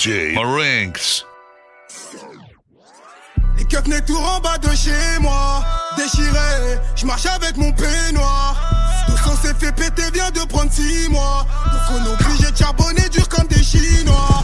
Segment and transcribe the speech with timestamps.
[0.00, 1.24] DJ Marinx.
[3.56, 3.84] Les keufs
[4.16, 5.62] en bas de chez moi.
[5.96, 8.56] Déchiré, je marche avec mon peignoir.
[9.06, 11.46] Tout ça s'est fait péter, vient de prendre six mois.
[11.72, 14.42] Donc on est obligé de charbonner dur comme des Chinois.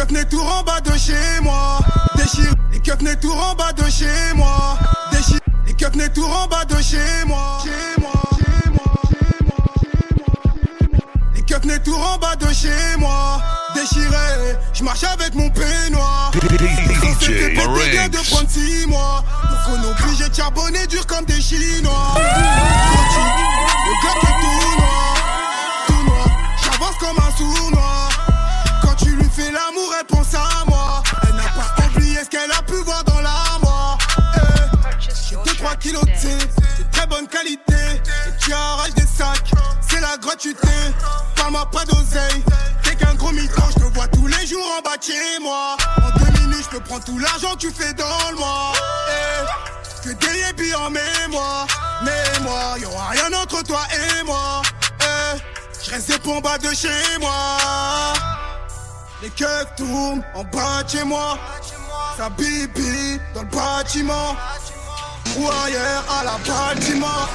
[0.00, 1.78] Keufs n'est tout en bas de chez moi.
[2.16, 4.78] Déchiré, les keufs n'est tout en bas de chez moi.
[5.12, 7.58] Déchiré, les keufs n'est tout en bas de chez moi.
[7.62, 8.10] Chez moi.
[11.46, 13.42] keufs n'est tout en bas de chez moi.
[13.74, 16.30] Déchiré, je marche avec mon peignoir.
[16.32, 18.30] DJ vient de Marinx.
[18.30, 19.22] prendre six mois.
[19.50, 22.14] Donc on est obligé de charbonner dur comme des Chinois.
[22.16, 22.22] Le
[24.02, 25.14] gars est tout noir,
[25.88, 26.28] tout noir.
[26.64, 28.09] J'avance comme un sournois.
[29.40, 31.02] Fais l'amour, elle pense à moi.
[31.22, 33.96] Elle n'a pas oublié ce qu'elle a pu voir dans l'armoire.
[34.36, 37.72] Eh, J'ai 2-3 kilos de thé, de très bonne qualité.
[37.72, 39.50] Et tu arraches des sacs,
[39.88, 40.68] c'est la gratuité.
[41.50, 42.44] Ma pas d'oseille,
[42.84, 43.62] t'es qu'un gros mytho.
[43.70, 45.76] Je te vois tous les jours en bas chez moi.
[45.96, 48.72] En deux minutes, je te prends tout l'argent que tu fais dans le mois.
[49.08, 51.66] Eh, que des yébis en mémoire.
[52.04, 54.62] Mémoire, y'aura rien entre toi et moi.
[55.00, 55.38] Eh,
[55.82, 57.56] je reste pour en bas de chez moi.
[59.22, 61.38] Les keufs tournent en bas de chez moi.
[62.16, 64.36] Ça bibi dans le bâtiment.
[65.38, 67.28] Ou ailleurs à la bâtiment.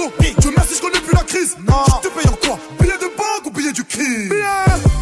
[0.00, 1.56] Merco Dieu merci je connais plus la crise.
[1.68, 1.84] Non.
[1.86, 4.28] Je te paye en quoi Billet de banque ou billet du crime.
[4.28, 4.44] Billet.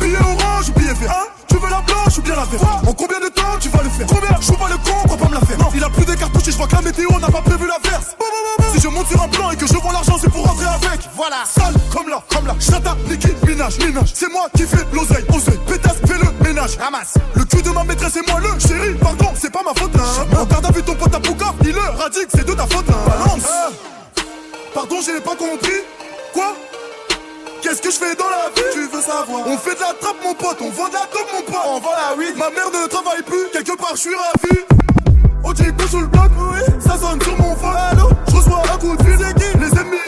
[0.01, 1.11] Billet orange ou billet vert.
[1.11, 1.29] Hein?
[1.49, 2.65] Tu veux la blanche ou bien la verte?
[2.87, 4.07] En combien de temps tu vas le faire?
[4.07, 4.37] Combien?
[4.41, 5.57] Je pas le con, crois pas me la faire.
[5.75, 8.17] Il a plus de cartouches et je vois que la météo n'a pas prévu l'averse.
[8.73, 11.01] Si je monte sur un plan et que je vends l'argent c'est pour rentrer avec.
[11.15, 11.45] Voilà.
[11.47, 12.57] Sale comme là, comme là.
[12.59, 15.59] Chata, liquide, minage, minage C'est moi qui fais l'oseille, oseille.
[15.67, 16.77] Pétasse, fais le ménage.
[16.79, 17.15] Ramasse.
[17.35, 18.95] Le cul de ma maîtresse et moi le chéri.
[19.01, 20.27] Pardon, c'est pas ma faute hein.
[20.37, 21.55] Regarde à vue ton pote à Pouka?
[21.63, 22.97] Il le radique, c'est de ta faute hein.
[23.07, 23.47] Balance
[24.79, 25.83] Pardon, j'ai pas compris.
[26.33, 26.55] Quoi?
[27.61, 28.63] Qu'est-ce que je fais dans la vie?
[28.73, 30.59] Tu veux savoir On fait de la trappe, mon pote.
[30.61, 31.63] On vend de la dope, mon pote.
[31.67, 32.37] On vend la weed.
[32.37, 33.49] Ma mère ne travaille plus.
[33.53, 34.61] Quelque part, je suis ravi.
[35.43, 36.61] Au que sur le bloc, oui.
[36.79, 37.75] Ça sonne sur mon phone.
[37.91, 38.11] Allô?
[38.29, 39.17] Je reçois un coup de fil.
[39.17, 39.99] Qui Les ennemis.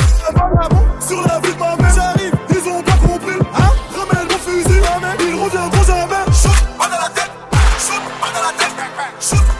[1.04, 1.92] Sur la vie de ma mère.
[1.92, 2.34] J'arrive.
[2.50, 3.38] Ils ont pas compris.
[3.52, 3.72] Hein?
[3.92, 4.80] Ramène mon fusil.
[4.82, 5.16] Ramène.
[5.18, 6.24] Ils reviendront jamais.
[6.30, 7.32] Shoot, pas dans la tête.
[7.76, 8.76] Shoot, pas dans la tête.
[9.20, 9.59] Shoot,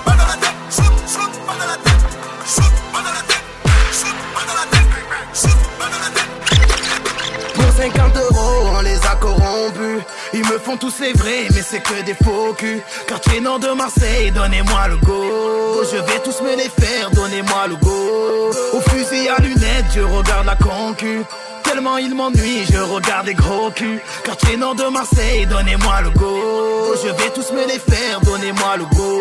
[7.80, 10.02] 50 euros, on les a corrompus.
[10.32, 12.80] Ils me font tous les vrais, mais c'est que des faux culs.
[13.08, 15.82] Quartier nord de Marseille, donnez-moi le go.
[15.90, 18.50] Je vais tous me les faire, donnez-moi le go.
[18.72, 21.22] Au fusil à lunettes, je regarde la concu.
[21.64, 24.00] Tellement il m'ennuie, je regarde des gros culs.
[24.24, 26.94] Quartier nord de Marseille, donnez-moi le go.
[27.02, 29.20] Je vais tous me les faire, donnez-moi le go.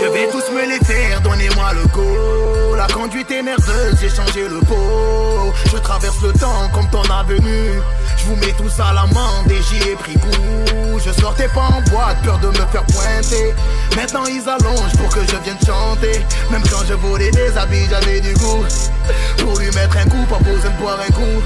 [0.00, 2.74] Je vais tous me les faire, donnez-moi le go.
[2.76, 5.52] La conduite est merdeuse, j'ai changé le pot.
[5.72, 7.80] Je traverse le temps comme ton avenue.
[8.16, 10.35] Je vous mets tous à l'amende et j'y ai pris goût.
[11.04, 13.54] Je sortais pas en boîte, peur de me faire pointer.
[13.94, 16.20] Maintenant ils allongent pour que je vienne chanter.
[16.50, 18.64] Même quand je volais des habits, j'avais du goût.
[19.38, 21.42] Pour lui mettre un coup, pas besoin de boire un coup.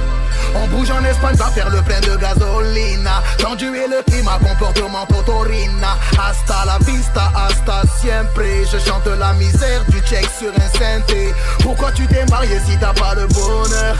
[0.54, 3.22] On bouge en Espagne, va faire le plein de gasolina.
[3.38, 5.98] Tendu et le climat, comportement totorina.
[6.18, 8.42] Hasta la vista, hasta siempre.
[8.72, 11.34] Je chante la misère du check sur un synthé.
[11.62, 13.96] Pourquoi tu t'es marié si t'as pas le bonheur?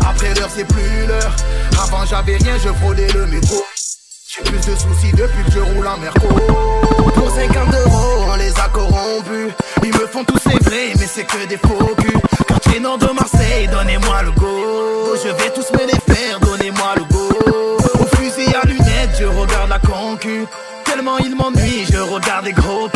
[0.00, 1.34] Après l'heure, c'est plus l'heure.
[1.82, 3.64] Avant, j'avais rien, je fraudais le métro.
[4.28, 6.28] J'ai plus de soucis depuis que je roule en Merco.
[7.14, 9.52] Pour 50 euros, on les a corrompus.
[9.82, 12.20] Ils me font tous les vrais, mais c'est que des faux culs.
[12.46, 15.16] Quartier nord de Marseille, donnez-moi le go.
[15.22, 17.28] Je vais tous me les faire, donnez-moi le go.
[18.00, 20.46] Au fusil à lunettes, je regarde la concu.
[20.84, 22.88] Tellement il m'ennuie, je regarde des gros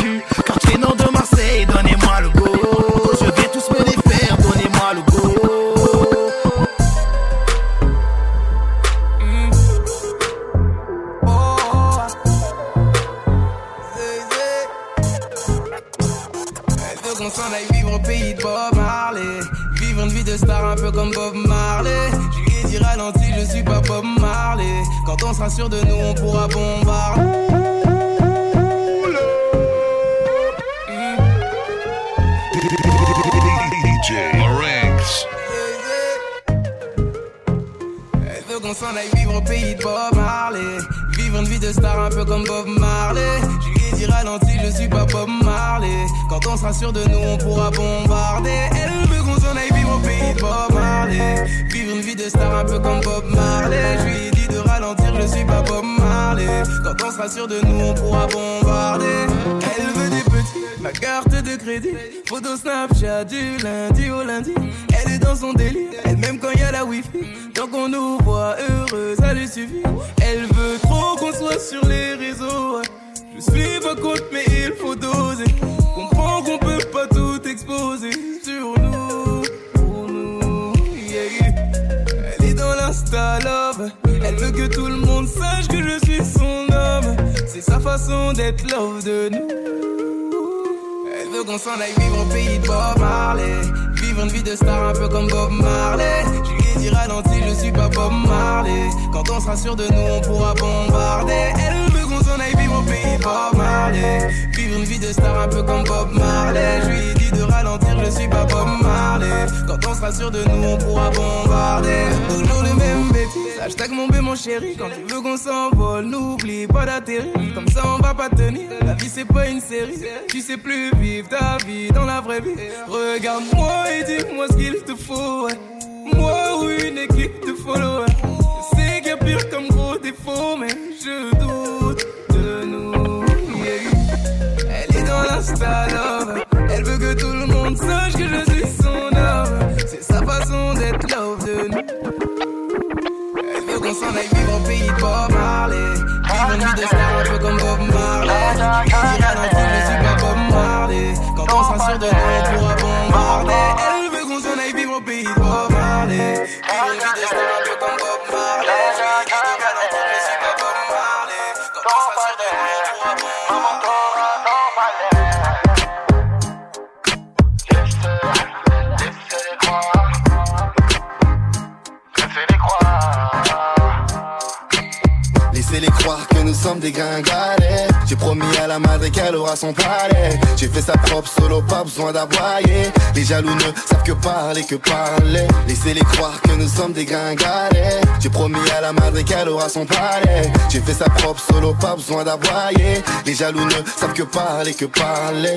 [178.70, 180.38] la madre qu'elle aura son palais.
[180.56, 182.84] J'ai fait sa propre solo, pas besoin d'aboyer.
[183.16, 185.48] Les jaloux ne savent que parler, que parler.
[185.66, 188.00] Laissez-les croire que nous sommes des gringalets.
[188.20, 190.52] J'ai promis à la madre qu'elle aura son palais.
[190.68, 193.02] J'ai fait sa propre solo, pas besoin d'aboyer.
[193.26, 195.56] Les jaloux ne savent que parler, que parler.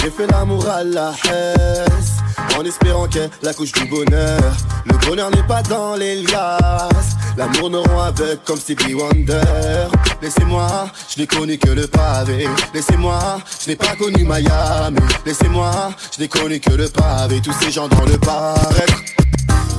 [0.00, 2.25] J'ai fait l'amour à la haisse
[2.56, 4.40] En espérant qu'elle accouche du bonheur
[4.86, 9.42] Le bonheur n'est pas dans les liasses L'amour ne rend avec comme Stevie Wonder.
[10.22, 12.48] Laissez-moi, je n'ai connu que le pavé.
[12.72, 13.18] Laissez-moi,
[13.62, 14.98] je n'ai pas connu Miami.
[15.26, 17.42] Laissez-moi, je n'ai connu que le pavé.
[17.42, 19.02] Tous ces gens dans le paraître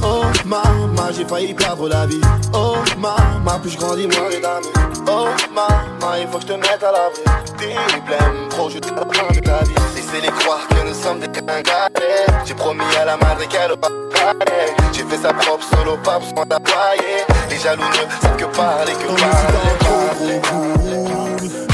[0.09, 2.21] Oh maman, j'ai failli perdre la vie.
[2.54, 4.63] Oh maman, plus je grandis, moins les dames
[5.06, 7.21] Oh maman, il faut que je te mette à l'abri.
[7.59, 7.75] Des
[8.06, 9.74] blèmes, trop je te de ta vie.
[9.95, 14.73] Laissez-les croire que nous sommes des quingalets J'ai promis à la madre qu'elle parler.
[14.94, 19.07] J'ai fait sa propre solo, pas besoin d'appuyer Les jaloux ne savent que parler, que
[19.07, 21.11] parler, parler.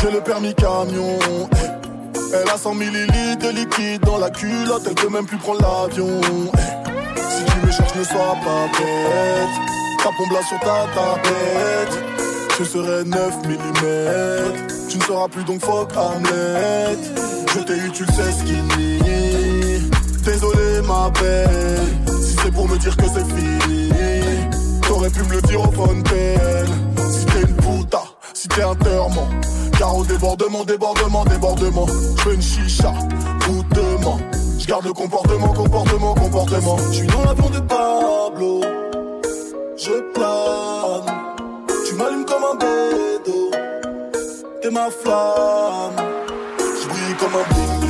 [0.02, 1.20] J'ai le permis camion.
[2.34, 4.84] Elle a 100 millilitres de liquide dans la culotte.
[4.88, 6.20] Elle peut même plus prendre l'avion
[7.36, 9.54] Si tu me cherches ne sois pas bête.
[10.04, 12.04] Ta pompe là sur ta tablette.
[12.60, 16.98] Je serai 9 mm Tu ne seras plus donc fuck Hamlet.
[17.54, 19.00] Je t'ai eu tu le sais skinny.
[20.24, 21.80] Désolé ma belle.
[22.22, 23.90] Si c'est pour me dire que c'est fini
[24.88, 26.68] T'aurais pu me le dire au fontaine.
[27.12, 28.76] Si t'es une puta, si t'es un
[29.78, 32.94] Car au débordement, débordement, débordement Je fais une chicha,
[33.48, 34.20] goûtement
[34.64, 36.78] Je garde le comportement, comportement, comportement.
[36.78, 38.62] Je suis dans l'avion de Pablo.
[39.76, 41.14] Je plane.
[41.86, 43.52] Tu m'allumes comme un bédo.
[44.62, 45.98] T'es ma flamme.
[46.60, 47.83] Je brille comme un bling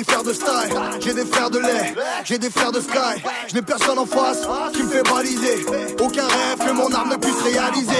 [0.00, 1.00] venu faire de style.
[1.00, 3.22] J'ai des frères de lait, j'ai des frères de sky.
[3.48, 4.42] Je n'ai personne en face
[4.72, 5.66] qui me fait baliser.
[6.00, 7.96] Aucun rêve que mon arme ne puisse réalisé.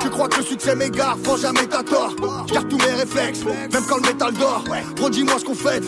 [0.00, 2.14] Tu crois que le succès m'égare, franchement jamais t'as tort.
[2.46, 4.64] Garde tous mes réflexes, même quand le métal dort.
[5.00, 5.82] Redis-moi ce qu'on fait,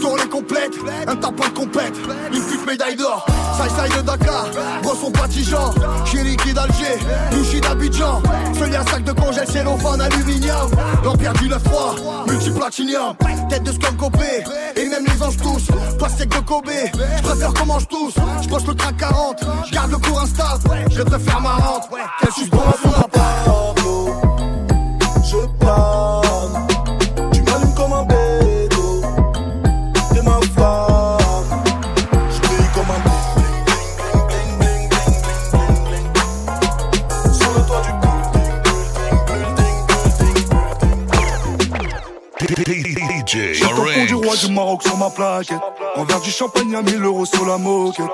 [0.00, 0.72] tournée complète,
[1.06, 1.94] un tampon de compète,
[2.32, 3.26] une pute médaille d'or.
[3.76, 4.46] Saï de Dakar,
[5.00, 5.72] son patigeant.
[6.06, 6.98] J'ai liquide Alger,
[7.32, 8.22] Louchi d'Abidjan.
[8.58, 10.70] Celui un sac de congèle, cellophane, aluminium.
[11.04, 13.14] L'empire du 9-3, multiplatinium.
[13.48, 14.44] Tête de scum copé,
[14.76, 15.66] et même les anges tous.
[15.98, 18.14] Toi sec de Kobe, je préfère qu'on mange tous.
[18.42, 20.70] Je le train 40, je garde le cours instable.
[20.90, 21.88] Je préfère ma rente,
[22.20, 22.62] quel suis bon
[43.30, 45.60] DJ J'ai du roi du Maroc sur ma plaquette.
[45.96, 48.06] Un verre du champagne à 1000 euros sur la moquette.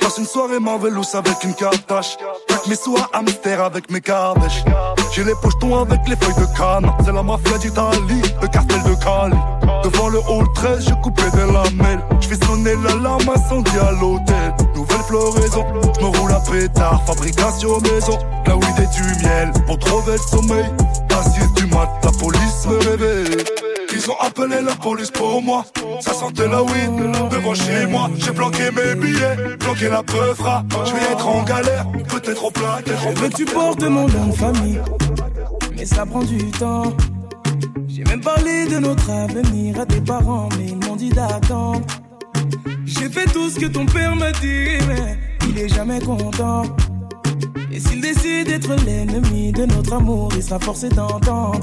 [0.00, 2.16] Passe une soirée Marvelous avec une cartache.
[2.50, 4.64] Avec mes sous à hamster avec mes cardèches.
[5.12, 6.90] J'ai les pochetons avec les feuilles de canne.
[7.04, 9.36] C'est la mafia d'Italie, le cartel de Cali.
[9.84, 12.04] Devant le hall 13, je coupais des lamelles.
[12.20, 14.54] Je fais sonner l'alarme incendie à l'hôtel.
[14.74, 15.64] Nouvelle floraison,
[15.96, 17.00] je me roule à pétard.
[17.06, 19.52] Fabrication maison, la weed et du miel.
[19.66, 20.64] Pour trouver le sommeil,
[21.10, 23.63] à du mat, la police me réveille.
[23.94, 25.64] Ils ont appelé la police pour moi.
[26.00, 26.96] Ça sentait la weed
[27.30, 28.10] devant chez moi.
[28.16, 30.36] J'ai bloqué mes billets, bloqué la preuve
[30.84, 32.80] Je vais être en galère, peut-être au plat.
[32.86, 34.80] Je veux que tu portes mon nom de famille,
[35.76, 36.92] mais ça prend du temps.
[37.86, 41.86] J'ai même parlé de notre avenir à tes parents, mais ils m'ont dit d'attendre.
[42.84, 45.16] J'ai fait tout ce que ton père m'a dit, mais
[45.48, 46.64] il est jamais content.
[47.70, 51.60] Et s'il décide d'être l'ennemi de notre amour, il sera forcé d'entendre.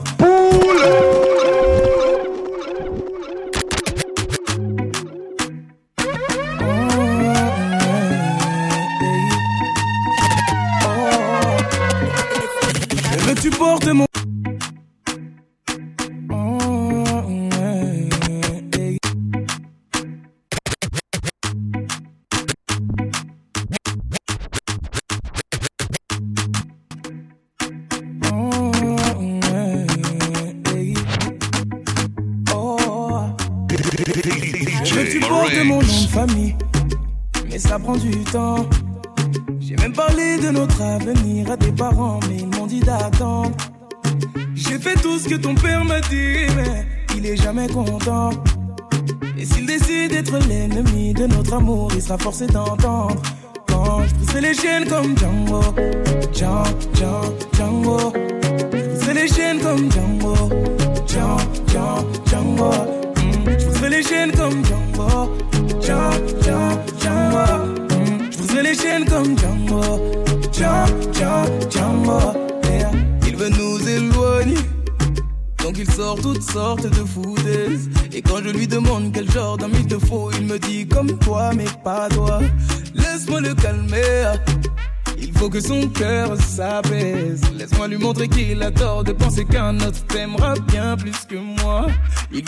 [52.11, 53.20] Il sera forcé d'entendre.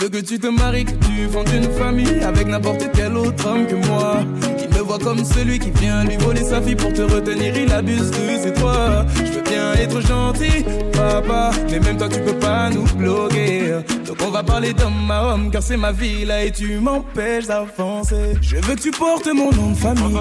[0.03, 3.47] Il veut que tu te maries, que tu fondes une famille avec n'importe quel autre
[3.47, 4.17] homme que moi.
[4.61, 7.55] Il me voit comme celui qui vient lui voler sa fille pour te retenir.
[7.55, 9.05] Il abuse de c'est toi.
[9.15, 13.75] Je veux bien être gentil, papa, mais même toi tu peux pas nous bloquer.
[14.05, 17.47] Donc on va parler d'homme à homme car c'est ma vie là et tu m'empêches
[17.47, 18.33] d'avancer.
[18.41, 20.17] Je veux que tu portes mon nom de famille,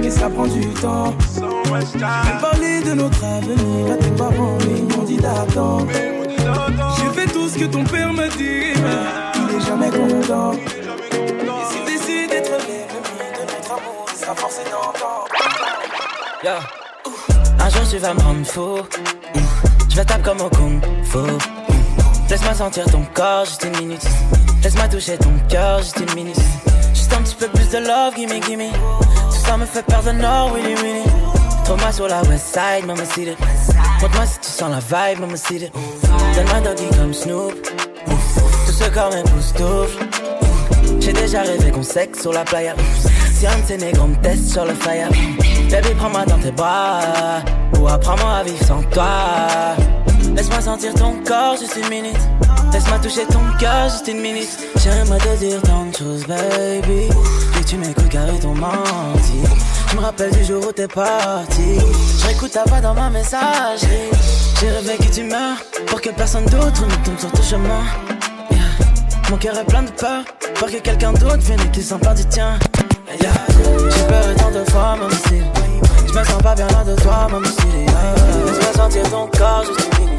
[0.00, 1.14] mais ça prend du temps.
[1.94, 2.00] J'ai
[2.40, 5.86] parlé de notre avenir à tes parents, ils m'ont dit d'attendre.
[7.60, 10.52] Que ton père m'a dit, mais il est jamais content.
[10.54, 15.28] Et s'il décide d'être l'ennemi de notre amour, il sera forcé d'entendre.
[17.58, 18.78] Un jour tu vas me rendre fou.
[19.90, 21.18] Je vais taper comme au kung fu.
[22.30, 24.06] Laisse-moi sentir ton corps juste une minute.
[24.62, 26.40] Laisse-moi toucher ton cœur juste une minute.
[26.94, 28.72] Juste un petit peu plus de love, gimme, gimme.
[28.72, 31.02] Tout ça me fait perdre le nord, Willy, Willy.
[31.66, 33.36] Trouve-moi sur la west side, maman city.
[34.00, 35.36] Montre-moi si tu sens la vibe, maman
[36.30, 36.36] city.
[36.36, 37.52] Donne-moi doggy comme Snoop.
[38.66, 40.06] Tout ce corps m'époustoufle.
[41.00, 42.74] J'ai déjà rêvé qu'on sexe sur la playa.
[43.32, 45.08] Si un de ces négros me teste sur le fire.
[45.70, 47.00] Baby, prends-moi dans tes bras.
[47.78, 49.76] Ou apprends-moi à vivre sans toi.
[50.34, 52.20] Laisse-moi sentir ton corps juste une minute.
[52.72, 54.58] Laisse-moi toucher ton cœur juste une minute.
[54.76, 57.08] J'aimerais te dire tant de choses, baby.
[57.58, 59.42] Et tu m'écoutes car ils t'ont menti.
[59.90, 61.78] Je me rappelle du jour où t'es parti.
[62.24, 64.10] J'écoute ta voix dans ma messagerie.
[64.60, 65.56] J'ai rêvé que tu meurs
[65.88, 67.82] pour que personne d'autre ne tombe sur ton chemin.
[69.30, 72.24] Mon cœur est plein de peur pour que quelqu'un d'autre vienne et qu'il s'empare du
[72.26, 72.58] tien.
[73.18, 75.44] J'ai peur tant de fois, mon style.
[76.06, 77.86] Je me sens pas bien loin de toi, mon style.
[78.46, 80.18] Laisse-moi sentir ton corps, je suis fini.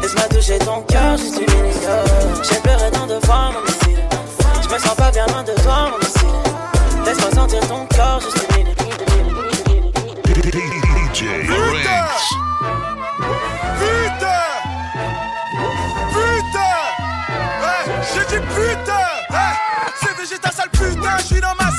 [0.00, 1.70] Laisse-moi toucher ton cœur, je suis fini.
[2.48, 4.02] J'ai peur tant de fois, mon style.
[4.62, 6.21] Je me sens pas bien loin de toi, mon style.
[7.12, 8.78] Laisse-moi sentir ton corps juste une minute.
[11.12, 12.24] DJ Ranks.
[13.78, 14.44] Putain!
[16.14, 16.78] Putain!
[17.60, 19.08] Hey, J'ai dit putain!
[19.28, 19.54] Hey,
[20.00, 21.70] C'est végétal sale putain, je suis dans ma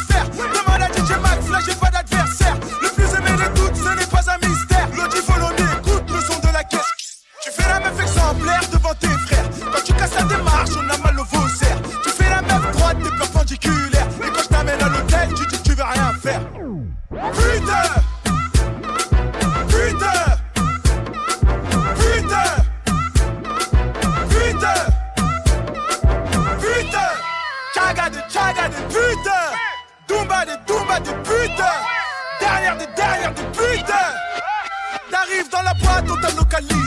[36.21, 36.82] tudo tá no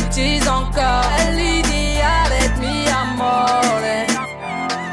[0.00, 1.04] cultise encore.
[1.18, 3.80] Elle dit arrête-moi à mort.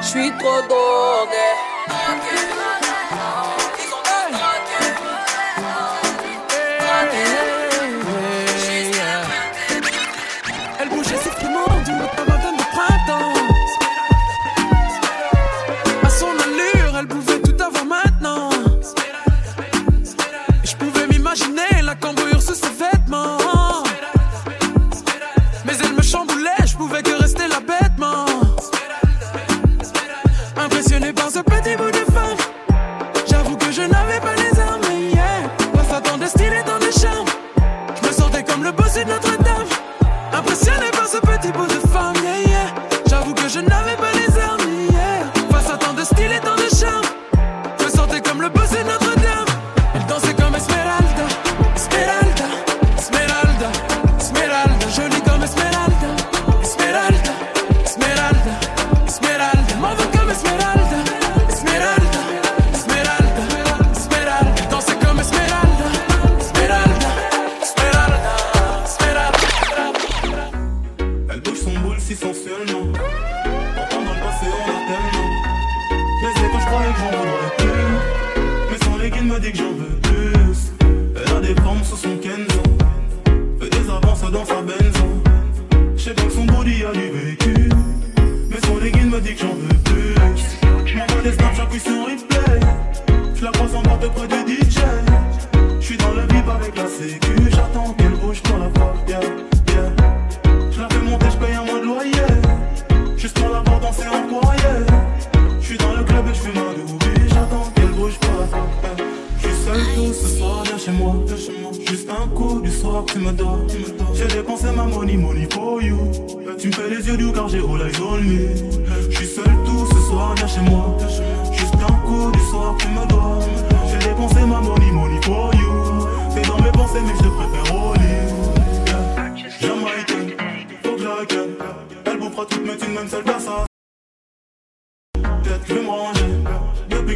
[0.02, 1.57] Je suis trop droguée.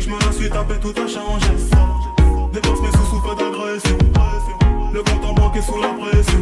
[0.01, 1.47] que je me la suis tapé, tout a changé.
[2.53, 3.97] Dépense mes sous sous fait d'agression.
[4.93, 6.39] Le compte en banque est sous la pression.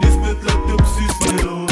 [0.00, 1.69] 10 mètres la top 6.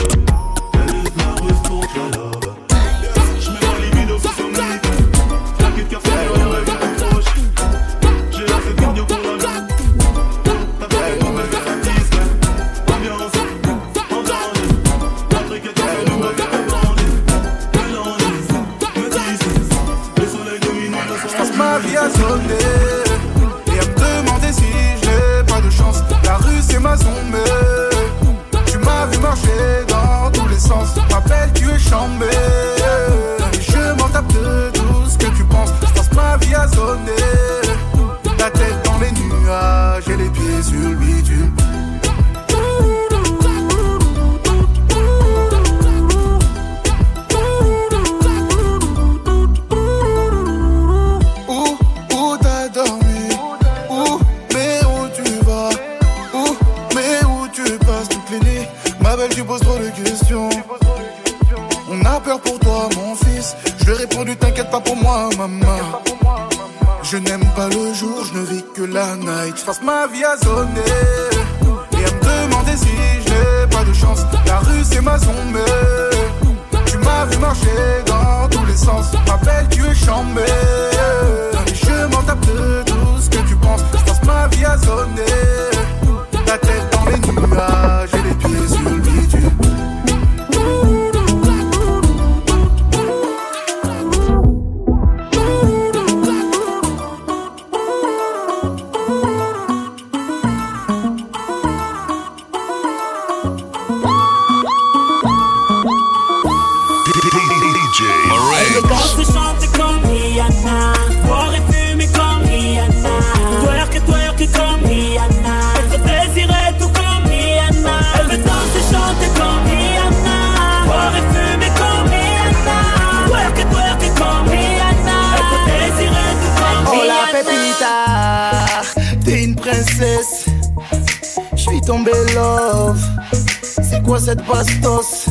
[133.82, 135.26] C'est quoi cette bastos?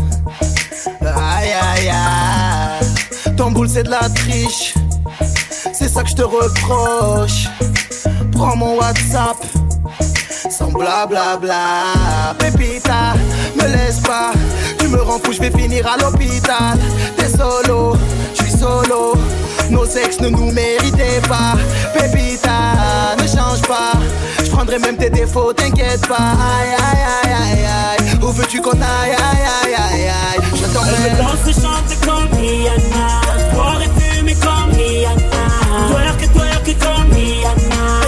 [1.02, 3.36] Aïe aïe aïe.
[3.36, 4.74] Ton boule c'est de la triche.
[5.74, 7.48] C'est ça que je te reproche.
[8.32, 9.38] Prends mon WhatsApp.
[10.50, 12.36] Sans blablabla, bla, bla.
[12.40, 13.16] pépita,
[13.56, 14.32] me laisse pas.
[14.80, 16.78] Tu me rends fou, je vais finir à l'hôpital.
[17.18, 17.96] T'es solo,
[18.36, 19.14] je suis solo.
[19.70, 21.58] Nos ex ne nous méritaient pas.
[21.94, 23.94] Pépita, ne change pas.
[24.48, 26.16] Je prendrai même tes défauts, t'inquiète pas.
[26.16, 28.20] Aïe, aïe, aïe, aïe, aïe.
[28.24, 30.42] Où veux-tu qu'on aille, aïe, aïe, aïe, aïe.
[30.56, 31.18] Je t'emmène.
[31.18, 33.54] danser, chanter comme Rihanna.
[33.54, 35.44] Boire et fumer comme Rihanna.
[35.90, 38.07] Twerk et twerk comme Rihanna.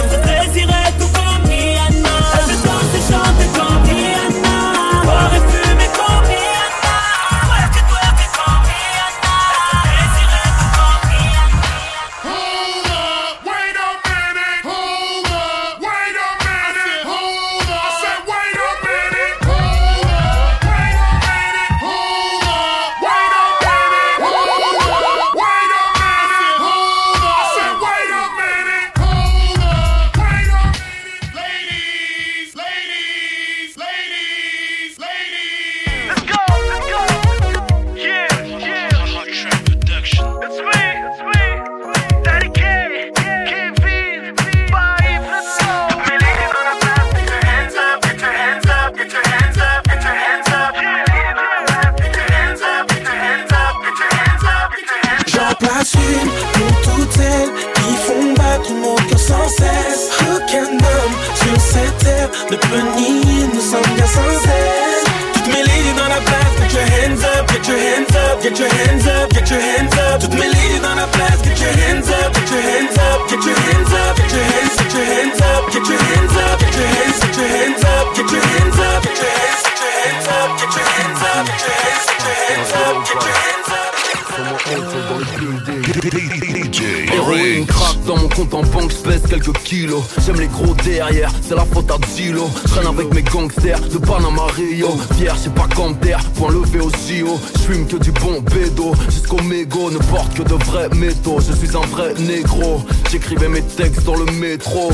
[88.40, 90.02] En banque, j'pèse quelques kilos.
[90.24, 94.46] J'aime les gros derrière, c'est la faute à Zilo Traîne avec mes gangsters de Panama
[94.56, 94.88] Rio.
[95.16, 95.68] Pierre, c'est pas
[96.00, 100.42] terre, point levé au JO J'fume que du bon bédo, jusqu'au mégot Ne porte que
[100.42, 102.82] de vrais métaux, je suis un vrai négro.
[103.10, 104.90] J'écrivais mes textes dans le métro.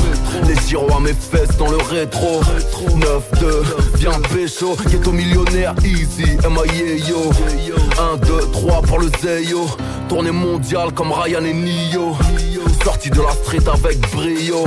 [0.47, 2.41] Les gyros à mes fesses dans le rétro.
[2.95, 3.45] 9-2,
[3.95, 4.75] viens pécho.
[4.89, 7.31] Ghetto millionnaire, easy, M.I.A.Yo
[8.13, 9.65] 1, 2, 3 pour le Zeyo.
[10.09, 12.15] Tournée mondiale comme Ryan et Nio
[12.87, 14.63] Sorti de la street avec brio.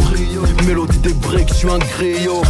[0.67, 2.43] Mélodie des breaks, je suis un griot.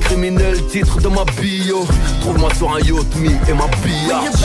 [0.00, 1.86] Criminel, titre de ma bio.
[2.22, 4.42] Trouve-moi sur un yacht, me et ma biatch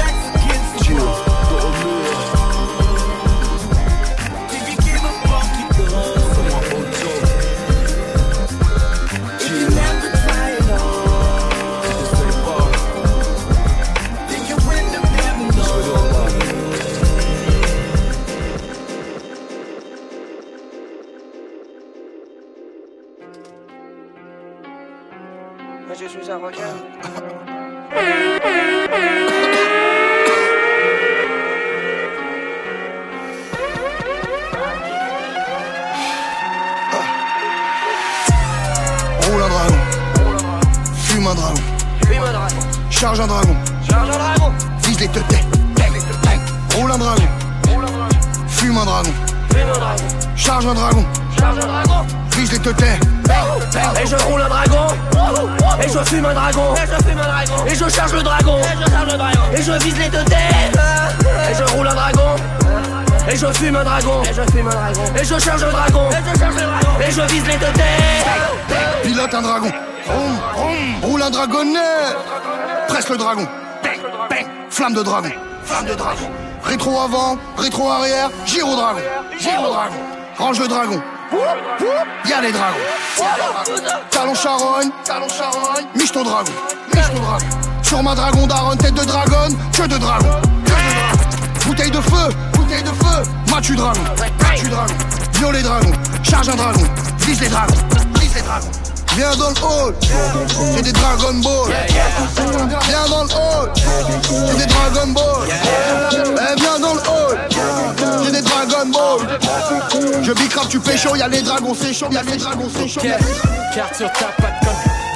[56.08, 56.74] Et je fume un dragon
[57.68, 58.58] Et je charge le dragon
[59.54, 60.80] Et je vise les deux têtes
[61.50, 62.36] Et je roule un dragon
[63.30, 66.10] Et je fume un dragon Et je charge le dragon
[67.06, 69.72] Et je vise les deux têtes Pilote un dragon.
[71.02, 71.80] Roule un dragonnet.
[72.88, 73.48] Presse le dragon.
[73.84, 74.46] Bang, bang.
[74.70, 75.30] Flamme de dragon.
[75.64, 76.30] Flamme de dragon.
[76.64, 79.02] Rétro avant, rétro arrière, gyro dragon.
[79.40, 79.96] Gyro dragon.
[80.38, 81.02] Range le dragon.
[82.30, 82.78] Y'a les dragons.
[84.12, 85.86] Talon charogne, talon charogne.
[85.96, 86.52] Miche ton dragon.
[86.94, 87.46] Miche ton dragon.
[87.82, 90.42] Sur ma dragon daronne, tête de dragon, queue de dragon.
[90.66, 91.22] Queue de dragon.
[91.66, 93.24] Bouteille de feu, bouteille de feu.
[93.52, 94.00] Matu dragon,
[94.42, 94.94] matu dragon.
[95.34, 95.92] Violet dragon,
[96.24, 96.84] charge un dragon.
[97.20, 97.76] Vise les dragons,
[98.20, 98.72] vise les dragons.
[99.18, 99.96] Viens dans le hall,
[100.76, 101.74] j'ai des Dragon Ball.
[102.88, 105.50] Viens dans le hall, j'ai des Dragon Ball.
[105.50, 107.40] Eh, viens dans le hall,
[108.24, 109.40] j'ai des Dragon Ball.
[110.22, 113.02] Je bicrave, tu chaud, y'a les dragons, c'est chaud, y'a les dragons, c'est chaud.
[113.98, 114.12] sur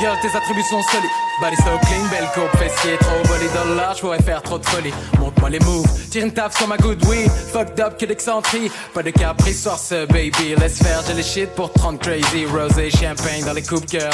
[0.02, 1.12] Girl, tes attributs sont solides.
[1.40, 4.66] Body so clean, belle coupe, fessier trop body dans l'art, je pourrais faire trop de
[4.66, 4.92] folie.
[5.20, 7.30] Montre-moi les moves, tire une taf sur ma good weed.
[7.30, 10.56] Fucked up que d'excentrie, pas de caprice sur ce baby.
[10.60, 12.48] Laisse faire, j'ai les shit pour 30 crazy.
[12.48, 14.12] Rosé, champagne dans les coupes girl.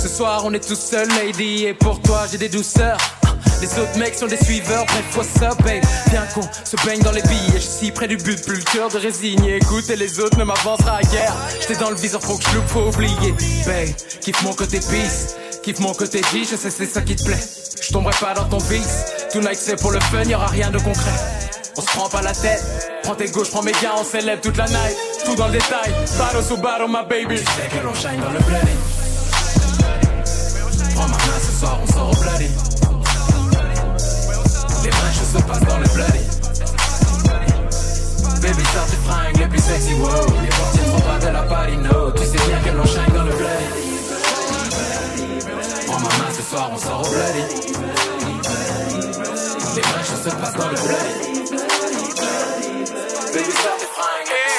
[0.00, 2.98] Ce soir, on est tous seuls, lady, et pour toi, j'ai des douceurs.
[3.60, 7.12] Les autres mecs sont des suiveurs, bref, what's up, babe Viens qu'on se baigne dans
[7.12, 10.18] les billets, je suis près du but, plus le cœur de résigner Écoute, et les
[10.18, 11.34] autres ne m'avancera à guerre.
[11.60, 13.34] J'étais dans le viseur, faut que je faut oublier.
[13.66, 17.24] Babe, kiffe mon côté peace, kiffe mon côté G, je sais c'est ça qui te
[17.24, 17.44] plaît.
[17.82, 21.12] Je tomberai pas dans ton vice, tonight c'est pour le fun, y'aura rien de concret.
[21.76, 22.64] On se prend pas la tête,
[23.02, 24.96] prends tes gauches, prends mes gars, on s'élève toute la night.
[25.26, 27.36] Tout dans le détail, battle sous battle, my baby.
[27.36, 28.76] Tu sais que l'on shine dans le bloody
[30.94, 32.69] Prends ma main ce soir, on sort au bloody
[35.30, 36.24] se passent dans le bloody.
[38.42, 40.08] Baby sort tes fringues les plus sexy wow.
[40.42, 43.14] Les portiers ne font pas de la party no Tu sais bien que l'on shine
[43.14, 43.68] dans le bloody.
[45.86, 47.44] Prends ma main ce soir on sort au bloody.
[49.76, 51.20] Les vraies choses se passent dans le bloody.
[53.32, 54.49] Baby sort tes fringues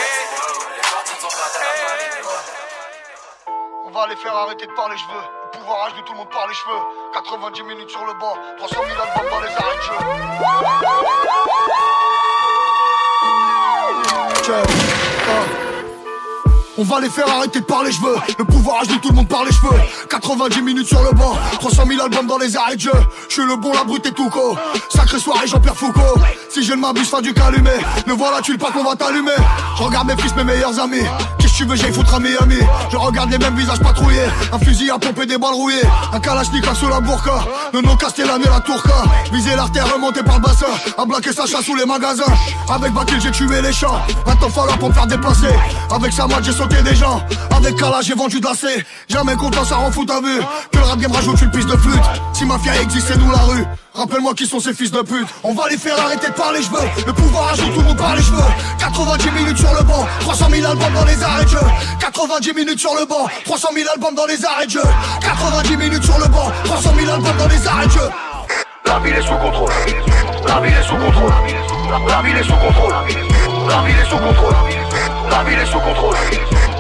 [3.92, 5.22] va les faire arrêter de parler cheveux.
[5.54, 6.80] Le pouvoir âge de tout le monde par les cheveux.
[7.14, 9.94] 90 minutes sur le banc, 300 000 albums dans les arrêts de jeu.
[15.28, 15.71] Ah.
[16.78, 18.16] On va les faire arrêter de parler cheveux.
[18.40, 19.82] Le pouvoir de tout le monde par les cheveux.
[20.10, 22.92] 90 minutes sur le banc 300 000 albums dans les arrêts de jeu.
[23.28, 24.56] Je suis le bon, la brute et tout co.
[24.90, 26.20] Sacrée soirée Jean-Pierre Foucault.
[26.50, 29.32] Si je ne m'abuse, fin du calumet Ne voilà tu pas qu'on va t'allumer.
[29.78, 31.04] Je regarde mes fils, mes meilleurs amis.
[31.40, 32.60] Qu'est-ce que tu veux, j'aille foutre à Miami.
[32.90, 34.30] Je regarde les mêmes visages patrouillés.
[34.54, 35.84] Un fusil à pomper des balles rouillées.
[36.14, 37.46] Un kalachnikov sous la burqa.
[37.74, 39.04] Ne non Castellane et la Tourca
[39.34, 40.68] Viser l'artère remontée par le bassin.
[40.98, 42.24] À blaquer sa chasse sous les magasins.
[42.70, 45.54] Avec Bakil j'ai tué les champs Maintenant falloir pour me faire déplacer.
[45.90, 47.22] Avec sa j'ai des gens.
[47.56, 48.68] Avec Kala, j'ai vendu de la C.
[49.08, 50.40] Jamais content, ça rend fou, t'as vu.
[50.72, 52.04] Que le rap game rajoute une piste de flûte.
[52.34, 53.66] Si mafia existe, c'est nous la rue.
[53.94, 55.28] Rappelle-moi qui sont ces fils de pute.
[55.44, 57.06] On va les faire arrêter de parler, je veux.
[57.06, 58.44] Le pouvoir ajoute tout monde par les cheveux.
[58.80, 61.60] 90 minutes sur le banc, 300 000 albums dans les arrêts de jeu.
[62.00, 64.84] 90 minutes sur le banc, 300 000 albums dans les arrêts de jeu.
[65.22, 68.10] 90 minutes sur le banc, 300 000 albums dans les arrêts de jeu.
[68.86, 69.72] La ville est sous contrôle.
[70.48, 71.32] La ville est sous contrôle.
[72.08, 72.94] La ville est sous contrôle.
[73.68, 74.81] La ville est sous contrôle.
[75.30, 76.16] La ville est sous contrôle.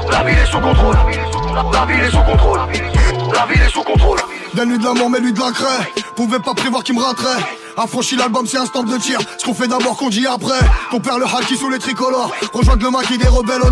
[0.10, 0.98] La ville est sous contrôle.
[1.74, 2.60] La ville est sous contrôle.
[3.34, 4.20] La ville est sous contrôle.
[4.54, 5.92] Donne-lui de l'amour, mais lui de la craie.
[6.16, 7.42] Pouvait pas prévoir qu'il me raterait.
[7.82, 9.20] Affranchi l'album, c'est un stand de tir.
[9.40, 10.60] Ce qu'on fait d'abord, qu'on dit après.
[10.92, 12.32] Ton père le haki sous les tricolores.
[12.54, 13.72] Rejoindre le maquis des rebelles au.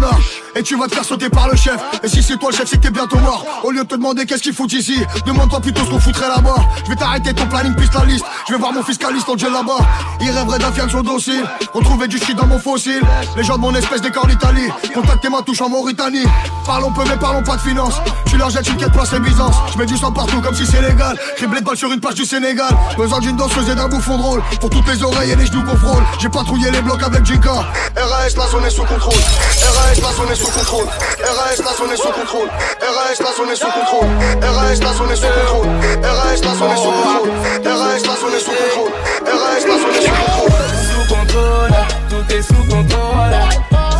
[0.56, 1.78] Et tu vas te faire sauter par le chef.
[2.04, 3.46] Et si c'est toi le chef, c'est que t'es bientôt mort.
[3.64, 6.56] Au lieu de te demander qu'est-ce qu'il fout ici, demande-toi plutôt ce qu'on foutrait là-bas.
[6.86, 8.26] Je vais t'arrêter ton planning, piste la liste.
[8.48, 9.78] Je vais voir mon fiscaliste en gel là-bas.
[10.22, 11.44] Il rêverait d'un fiançon docile.
[11.72, 13.04] Retrouver du shit dans mon fossile.
[13.38, 14.70] Les gens de mon espèce décor d'Italie.
[14.92, 16.26] Contactez ma touche en Mauritanie.
[16.66, 17.94] Parlons peu, mais parlons pas de finance.
[18.28, 19.56] Tu leur jettes une quête place et.
[19.72, 21.16] Je mets du sang partout comme si c'est légal.
[21.38, 22.76] Criblé de balles sur une page du Sénégal.
[22.98, 24.42] Besoin d'une danseuse et d'un drôle.
[24.60, 26.04] Pour toutes les oreilles et les genoux qu'on frôle.
[26.20, 27.52] J'ai patrouillé les blocs avec Jinka.
[27.52, 29.14] RAS, la zone est sous contrôle.
[29.14, 30.86] RAS, la zone est sous contrôle.
[30.86, 32.50] RAS, la zone est sous contrôle.
[32.50, 34.08] RAS, la zone est sous contrôle.
[34.42, 35.68] RAS, la zone est sous contrôle.
[36.04, 37.30] RAS, la zone est sous contrôle.
[37.66, 38.92] RAS, la zone est sous contrôle.
[39.26, 40.64] RAS, la zone est sous contrôle.
[40.90, 41.76] Sous contrôle,
[42.10, 43.36] tout est sous contrôle.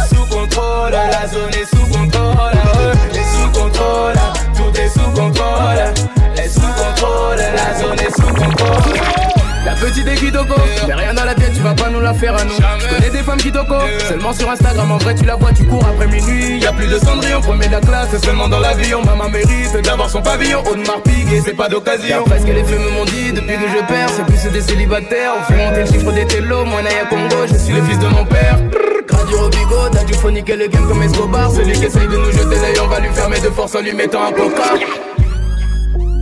[0.10, 1.79] Sous contrôle, la zone est sous contrôle.
[9.80, 10.56] Petite est qui toco,
[10.88, 12.56] mais rien dans la tête, tu vas pas nous la faire à nous.
[12.80, 13.76] Je connais des femmes qui toco,
[14.08, 16.60] seulement sur Instagram, en vrai tu la vois, tu cours après minuit.
[16.60, 19.02] Y a plus de cendrillon, premier de la classe, c'est seulement dans l'avion.
[19.04, 22.24] Maman mérite d'avoir son pavillon, haut de marpigue et c'est pas d'occasion.
[22.24, 25.34] D'après ce que les films m'ont dit, depuis que je perds, c'est plus des célibataires.
[25.40, 28.08] On fait monter le chiffre des télos, moi Naya Congo, je suis le fils de
[28.08, 28.58] mon père.
[29.12, 31.52] Radio Robigo, t'as dû phoniquer le game comme Escobar.
[31.52, 33.94] Celui qui essaye de nous jeter l'œil, on va lui fermer de force en lui
[33.94, 34.78] mettant un placard.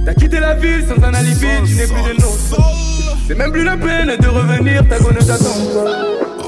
[0.05, 2.96] T'as quitté la ville sans un alibi, tu n'es plus de nous.
[3.27, 5.53] C'est même plus la peine de revenir, ta gonne t'attend.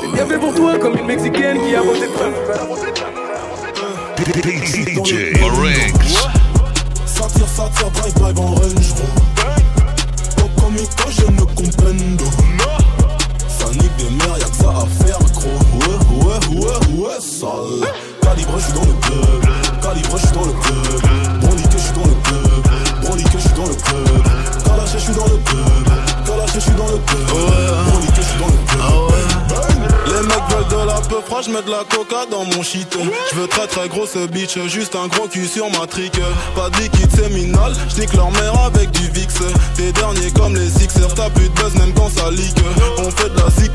[0.01, 2.35] C'est bien fait pour toi comme une mexicaine qui a voté Trump.
[4.17, 5.33] DJ.
[7.05, 8.93] Satir, satir, drive, drive en range
[10.37, 12.25] Au comico, je ne comprendo
[13.49, 17.89] Ça nique des mères, y'a que ça à faire gros Ouais, ouais, ouais, ouais, sale
[18.21, 19.41] Calibre, je suis dans le club
[19.81, 21.09] Calibre, je suis dans le club
[23.09, 24.05] Brolique, je suis dans le club.
[24.65, 25.99] Brolique, je suis dans le club.
[26.25, 27.19] Kalash, je suis dans le club.
[28.15, 29.09] Je suis dans le club.
[30.05, 32.95] Les mecs veulent de la peu je mets de la coca dans mon shit.
[33.31, 36.19] Je veux très très grosse bitch, juste un gros cul sur ma trique.
[36.55, 39.33] Pas de liquide séminal, j'nique leur mère avec du VIX
[39.75, 42.57] T'es dernier comme les Sixers, t'as plus de buzz même quand ça leak.
[42.99, 43.73] On fait de la zik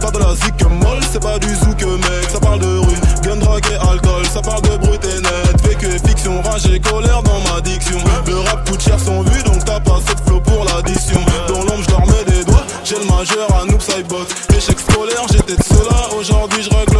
[0.00, 1.00] pas de la zik molle.
[1.12, 4.62] C'est pas du zouk mec, ça parle de rue Gun, drogue et alcool, ça parle
[4.62, 4.91] de brut
[6.70, 7.98] et colère dans ma diction.
[8.26, 11.20] Le rap coûte cher sans vue donc t'as pas cette flow pour l'addition.
[11.48, 14.26] Dans l'ombre j'dormais des doigts, j'ai le majeur à Noob Saibot.
[14.56, 16.91] Échec scolaire, j'étais de cela, aujourd'hui je règle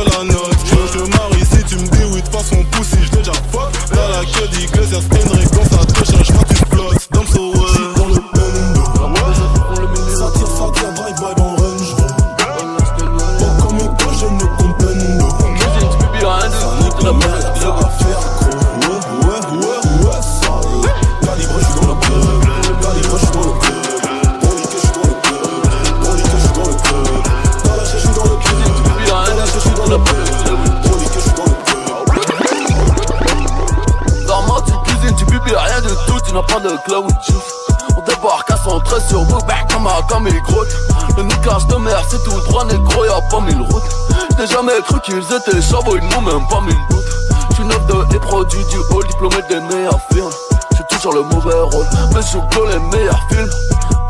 [44.83, 47.05] cru qu'ils étaient charbons, ils n'ont même pas mille doutes.
[47.53, 50.31] J'suis neuf de les produits du haut, diplômé des meilleurs films.
[50.73, 53.51] J'suis toujours le mauvais rôle, mais j'joue que les meilleurs films.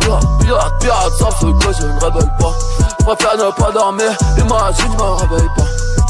[0.00, 2.52] Pirate, pirate, pirate, ça fait que je ne rebelle pas.
[3.04, 5.64] Préfère ne pas dormir, imagine, me réveille pas.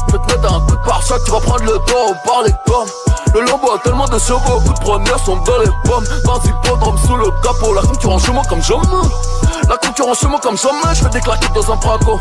[0.07, 2.53] Je vais te mettre un coup de pare-choc, tu vas prendre le dos par les
[2.65, 2.89] pommes.
[3.33, 6.05] Le lambeau a tellement de chevaux, coup de première sont dans les pommes.
[6.23, 8.83] Dans hippodrome sous le capot, la concurrence chez moi comme jamais.
[9.67, 12.19] La concurrence chez moi comme jamais, je fais des claquettes dans un braco.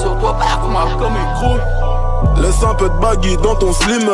[0.00, 0.86] Sur toi, bah, comme un
[2.36, 4.08] il Laisse un peu de baggy dans ton slim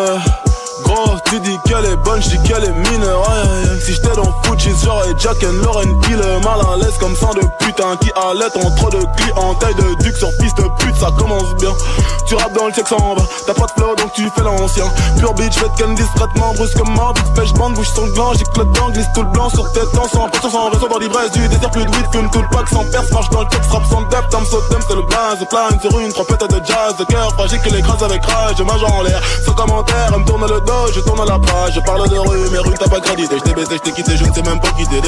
[1.05, 3.81] Gros, tu dis qu'elle est bonne, je dis qu'elle est aïe, aïe.
[3.85, 4.39] Si j'étais dans
[4.85, 8.11] genre et Jack and Lauren Il est mal à l'aise comme sang de putain Qui
[8.17, 8.99] allait en trop de
[9.61, 11.73] taille de duc sur piste pute Ça commence bien.
[12.27, 14.85] Tu rappes dans le sexe en va T'as pas de flow donc tu fais l'ancien.
[15.19, 17.13] Pure bitch fait ken discrètement brusquement.
[17.15, 20.09] Vite pêche bande bouge son gland Gicle dedans glisse tout le blanc sur tête temps
[20.13, 21.71] Sans pression sans réseau dans l'ivresse du désert.
[21.71, 23.11] Plus de weed fume tout pack sans perce.
[23.13, 24.29] Marche dans le texte rap sans depth.
[24.31, 26.97] Tam so c'est le blaze Plan sur une trompette de jazz.
[26.99, 29.23] De cœur fragile que l'écrase avec rage mage en l'air.
[29.45, 32.49] Sans commentaire Elle me tourne le dos je tourne la page Je parle de rue
[32.51, 34.61] mais rue t'as pas crédité Je t'ai baisé je t'ai quitté je ne sais même
[34.61, 34.99] pas quitter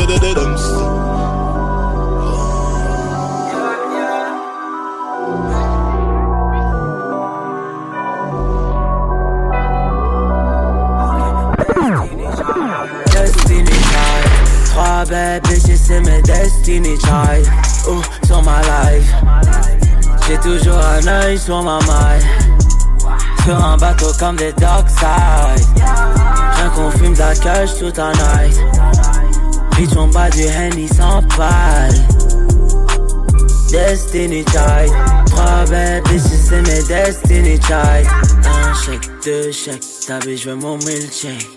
[14.70, 17.46] Trois bad bitches, c'est mes destiny child.
[17.88, 19.12] Oh, sur ma life.
[20.26, 22.49] J'ai toujours un œil sur ma maille.
[23.44, 25.66] Sur un bateau comme des dockside.
[25.76, 28.60] Rien qu'on fume de la cache toute la night.
[29.76, 32.06] Bitch, on bat du Henny sans paille.
[33.70, 34.92] Destiny child.
[35.26, 38.06] Trois bad bitches, c'est mes destiny child.
[38.44, 41.48] Un chèque, deux chèques, ta bitch, je veux mon milkshake.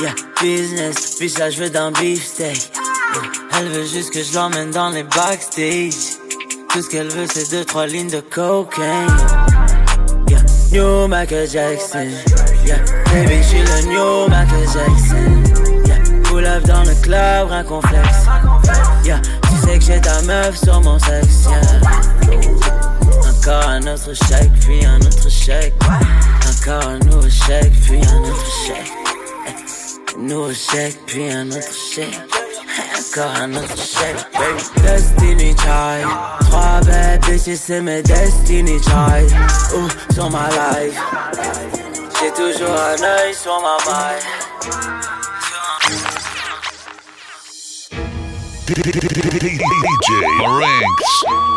[0.00, 2.72] Yeah, business, puis ça je veux d'un beefsteak.
[3.58, 6.16] Elle veut juste que je l'emmène dans les backstage.
[6.70, 9.06] Tout ce qu'elle veut, c'est deux, trois lignes de cocaine.
[10.70, 12.10] New Michael Jackson.
[12.66, 15.42] Yeah, baby, je suis le new Michael Jackson.
[15.86, 18.26] Yeah, pull up dans le club, rien complexe.
[19.04, 21.46] Yeah, tu sais que j'ai ta meuf sur mon sexe.
[21.48, 21.80] Yeah.
[23.30, 25.74] Encore un autre chèque, puis un autre chèque.
[25.82, 28.92] Encore un nouveau chèque, puis un autre chèque.
[30.18, 32.37] Nouveau chèque, puis un autre chèque.
[34.82, 36.08] Destiny Child.
[36.40, 39.30] Trois bad bitches, c'est mes Destiny Child.
[39.74, 41.00] Ouh, sur ma life.
[42.20, 44.22] J'ai toujours un œil sur ma maille.
[49.40, 50.08] DJ
[50.38, 51.47] Marinx.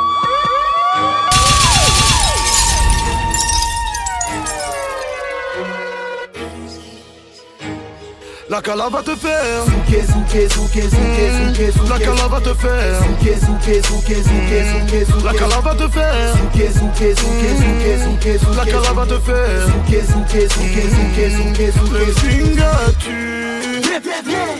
[8.51, 12.99] La cala va te faire Zouké, zouké, zouké, zouké, zouké, La cala va te faire
[12.99, 14.65] Zouké, zouké, zouké, zouké,
[15.05, 19.19] zouké, La cala va te faire Zouké, zouké, zouké, zouké, zouké, La cala va te
[19.21, 23.79] faire Zouké, zouké, zouké, zouké, zouké, zouké Le zinga tu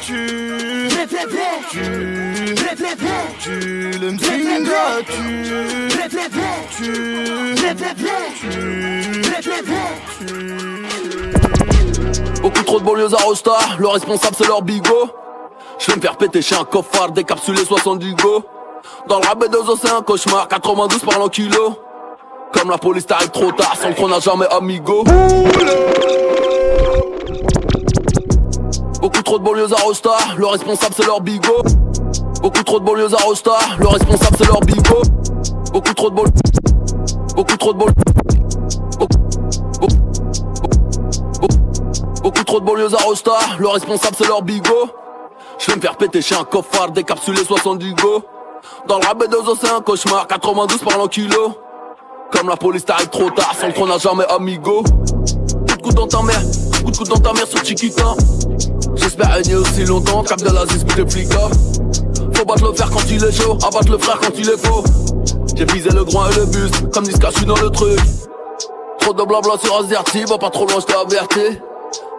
[0.05, 0.21] Tu
[1.69, 1.87] Tu
[3.41, 5.81] Tu Le mzinga tu
[12.41, 15.09] Beaucoup trop de banlieues à Rosta, le responsable c'est leur bigot.
[15.79, 18.43] Je vais me faire péter chez un coffard, décapsulé 70 go.
[19.07, 21.77] Dans le rabais de os c'est un cauchemar, 92 par l'an kilo.
[22.53, 25.03] Comme la police t'arrive trop tard, sans qu'on n'a jamais amigo.
[29.01, 31.63] Beaucoup trop de banlieues à Rosta, le responsable c'est leur bigot.
[32.41, 35.01] Beaucoup trop de banlieues à Rosta, le responsable c'est leur bigot.
[35.71, 36.27] Beaucoup trop de bol.
[37.35, 37.91] Beaucoup trop de bol.
[42.51, 44.89] Trop de banlieues à Rosta, le responsable c'est leur bigot.
[45.57, 48.23] Je vais me faire péter chez un coffard, décapsulé 70 go.
[48.89, 51.53] Dans le rabais de os c'est un cauchemar, 92 par l'an kilo.
[52.29, 54.83] Comme la police t'arrive trop tard, sans qu'on n'a jamais amigo.
[54.83, 56.41] Coup de coude dans ta mère,
[56.83, 58.15] coup de coude dans ta mère sur Chiquita.
[58.95, 61.31] J'espère régner aussi longtemps, cap de la des flics
[62.33, 64.83] Faut battre le fer quand il est chaud, abattre le frère quand il est faux.
[65.55, 67.99] J'ai visé le groin et le buste, comme Niska, je dans le truc.
[68.99, 71.61] Trop de blabla sur Azerty, va pas trop loin, je t'ai averti.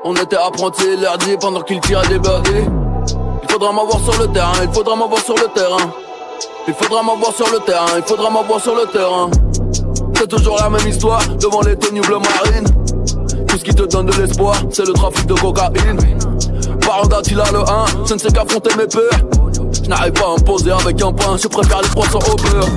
[0.05, 2.51] On était apprentis lundi pendant qu'il tirait des birdies.
[3.43, 5.93] Il faudra m'avoir sur le terrain, il faudra m'avoir sur le terrain.
[6.67, 9.31] Il faudra m'avoir sur le terrain, il faudra m'avoir sur le terrain.
[10.17, 12.67] C'est toujours la même histoire devant les tenues bleu marine.
[13.47, 15.99] Tout ce qui te donne de l'espoir, c'est le trafic de cocaïne.
[16.85, 17.65] Baranda, il a le 1,
[18.07, 19.21] je ne sais qu'affronter mes peurs.
[19.85, 22.69] Je n'arrive pas à me poser avec un pain, je préfère les poissons au beurre.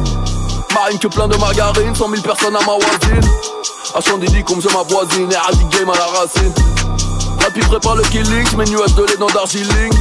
[0.76, 3.32] Marine que plein de margarine, 100 000 personnes à ma voisine.
[3.96, 6.54] À Chandidi comme je ma voisine, éradique game à la racine.
[7.46, 9.94] Rapide prépare le killing, mes nuages de lait dans Darjeeling.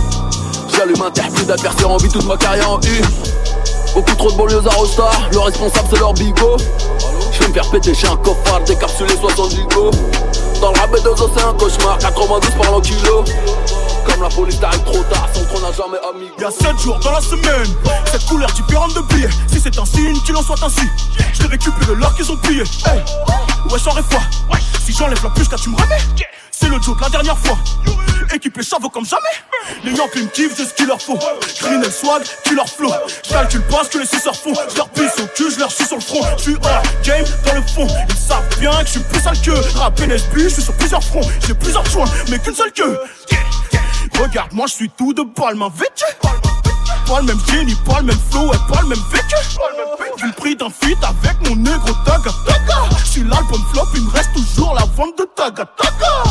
[0.75, 3.03] J'allume un terre d'apercer en vie toute ma carrière en U.
[3.93, 6.57] Beaucoup trop de banlieues à Rosta, le responsable c'est leur bigot.
[7.33, 9.91] Je vais me faire péter chez un coffard, décapsulé 70 go.
[10.63, 13.23] Dans le rabais de c'est un cauchemar, 92 par l'an kilo.
[14.07, 16.35] Comme la police t'arrive trop tard, sans qu'on n'a jamais amigo.
[16.41, 17.77] Y'a 7 jours dans la semaine,
[18.11, 19.29] cette couleur différente de billets.
[19.53, 20.89] Si c'est un signe, qu'il en soit ainsi.
[21.35, 22.63] Je vais récupérer l'or qu'ils ont plié.
[22.87, 23.05] Hey,
[23.71, 24.21] ouais, j'aurais foi.
[24.83, 26.01] Si j'enlève la puce, là tu me remets.
[26.61, 27.59] C'est le joke la dernière fois.
[28.33, 29.23] Équipé chavo comme jamais.
[29.85, 31.19] Les Yankees me kiffent, j'ai ce qu'il leur faut.
[31.61, 32.93] Green le swag, tu leur flow.
[33.25, 34.55] J'calcule pas ce que les suceurs font.
[34.73, 36.21] J'leur pisse au cul, j'leur suis sur le front.
[36.39, 37.87] J'suis hors game dans le fond.
[38.09, 40.49] Ils savent bien que j'suis plus sale que rap NSB.
[40.49, 41.29] J'suis sur plusieurs fronts.
[41.47, 42.99] J'ai plusieurs joints, mais qu'une seule queue.
[44.21, 46.05] Regarde, moi j'suis tout de palme vêtu.
[47.07, 49.35] pas le même génie, pas le même flow, et pas le même vécu.
[50.25, 52.97] Le prix d'un feat avec mon négro taga taga.
[53.05, 56.24] J'suis l'album flop, il me reste toujours la vente de taga taga.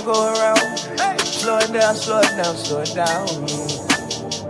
[0.00, 0.78] Mind go around,
[1.18, 3.26] slow it down, slow it down, slow it down.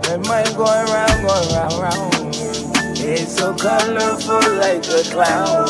[0.03, 2.35] My mind going round, going round, round.
[2.97, 5.67] It's so colorful like a cloud.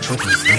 [0.00, 0.51] Je fais que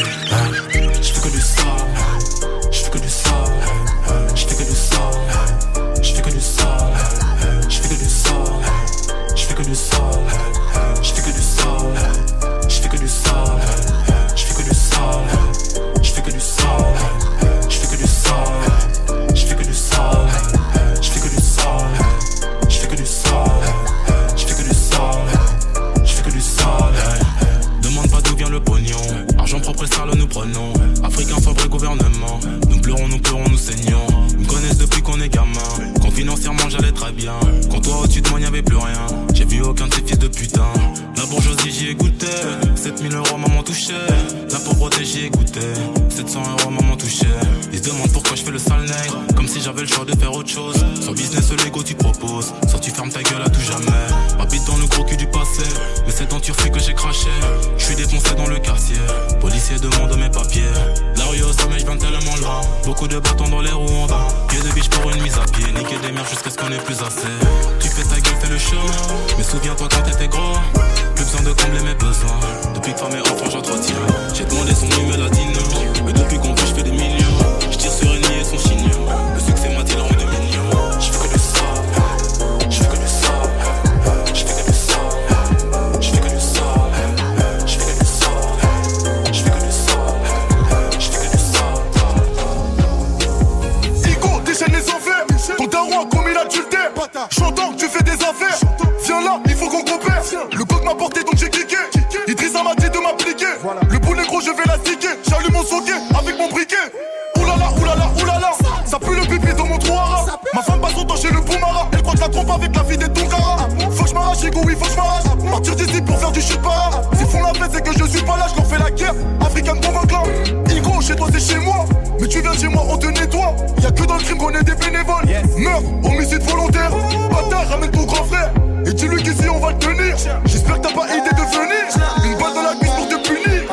[121.34, 121.86] c'est chez moi.
[122.20, 123.56] Mais tu viens chez moi, on te nettoie.
[123.82, 125.26] Y'a que dans le crime qu'on est des bénévoles.
[125.58, 126.92] Meurtre, homicide volontaire.
[127.32, 128.52] Bâtard, ramène ton grand frère.
[128.86, 130.16] Et dis-lui qu'ici on va le tenir.
[130.46, 131.86] J'espère que t'as pas idée de venir.
[132.26, 133.64] Une balle dans la cuisse pour te punir.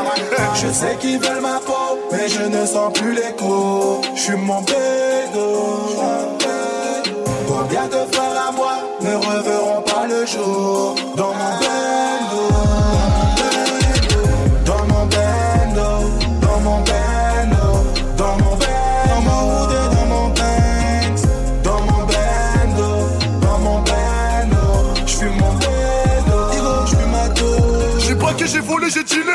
[0.55, 4.01] Je sais qu'ils veulent ma peau, mais je ne sens plus l'écho.
[4.15, 5.99] Je suis mon bédo.
[7.49, 10.95] Combien de frères à moi ne reverront pas le jour?
[11.17, 12.43] Dans mon bendo?
[14.65, 17.20] Dans mon bendo, dans mon bendo,
[28.53, 29.33] J'ai volé, j'ai dealé.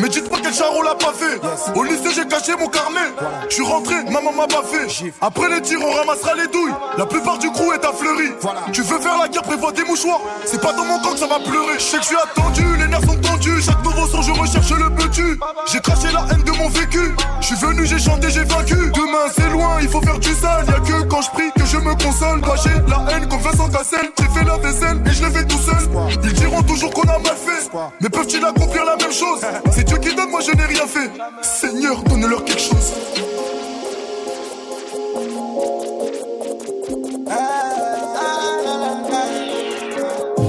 [0.00, 1.38] Mais dites pas quel charron l'a pas fait?
[1.74, 3.12] Au lycée, j'ai caché mon carnet.
[3.48, 5.12] Je suis rentré, maman m'a pas fait.
[5.20, 6.72] Après les tirs, on ramassera les douilles.
[6.96, 8.32] La plupart du crew est affleuri.
[8.72, 10.20] Tu veux faire la guerre, prévois des mouchoirs.
[10.46, 11.74] C'est pas dans mon camp que ça va pleurer.
[11.78, 13.60] Je sais que je suis attendu, les nerfs sont tendus.
[13.62, 15.38] Chaque nouveau son, je recherche le petit.
[15.70, 17.14] J'ai craché la haine de mon vécu.
[17.40, 18.76] Je suis venu, j'ai chanté, j'ai vaincu.
[18.76, 20.64] Demain, c'est loin, il faut faire du sale.
[20.68, 22.40] Y'a que quand je prie que je me console.
[22.40, 24.10] Moi, j'ai la haine comme Vincent Cassel.
[24.18, 25.76] J'ai fait la vaisselle et je le fais tout seul.
[26.22, 27.70] Ils diront toujours qu'on a mal fait.
[28.00, 29.40] Mais peuvent-ils accomplir la même chose
[29.72, 31.10] C'est Dieu qui donne, moi je n'ai rien fait.
[31.42, 32.92] Seigneur, donne-leur quelque chose.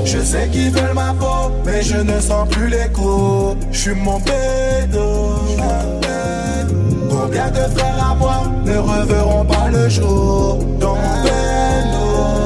[0.05, 3.55] Je sais qu'ils veulent ma peau, mais je ne sens plus l'écho.
[3.71, 5.35] Je suis mon bédo.
[7.09, 12.44] Combien de frères à moi ne reverront pas le jour dans mon bendo,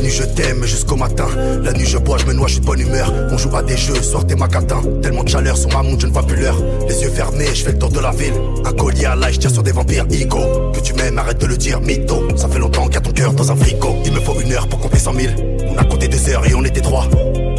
[0.00, 1.26] nuit je t'aime jusqu'au matin.
[1.62, 3.12] La nuit je bois, je me noie, je suis de bonne humeur.
[3.30, 4.82] On joue à des jeux, sortez ma catin.
[5.02, 6.60] Tellement de chaleur sur ma montre, je ne vois plus l'heure.
[6.88, 8.34] Les yeux fermés, je fais le tour de la ville.
[8.64, 10.06] Un collier à l'ail, je tire sur des vampires.
[10.10, 10.40] Ego,
[10.72, 12.36] que tu m'aimes, arrête de le dire, mytho.
[12.36, 13.96] Ça fait longtemps qu'il y a ton cœur dans un frigo.
[14.04, 15.34] Il me faut une heure pour compter cent mille.
[15.68, 17.06] On a compté deux heures et on était trois.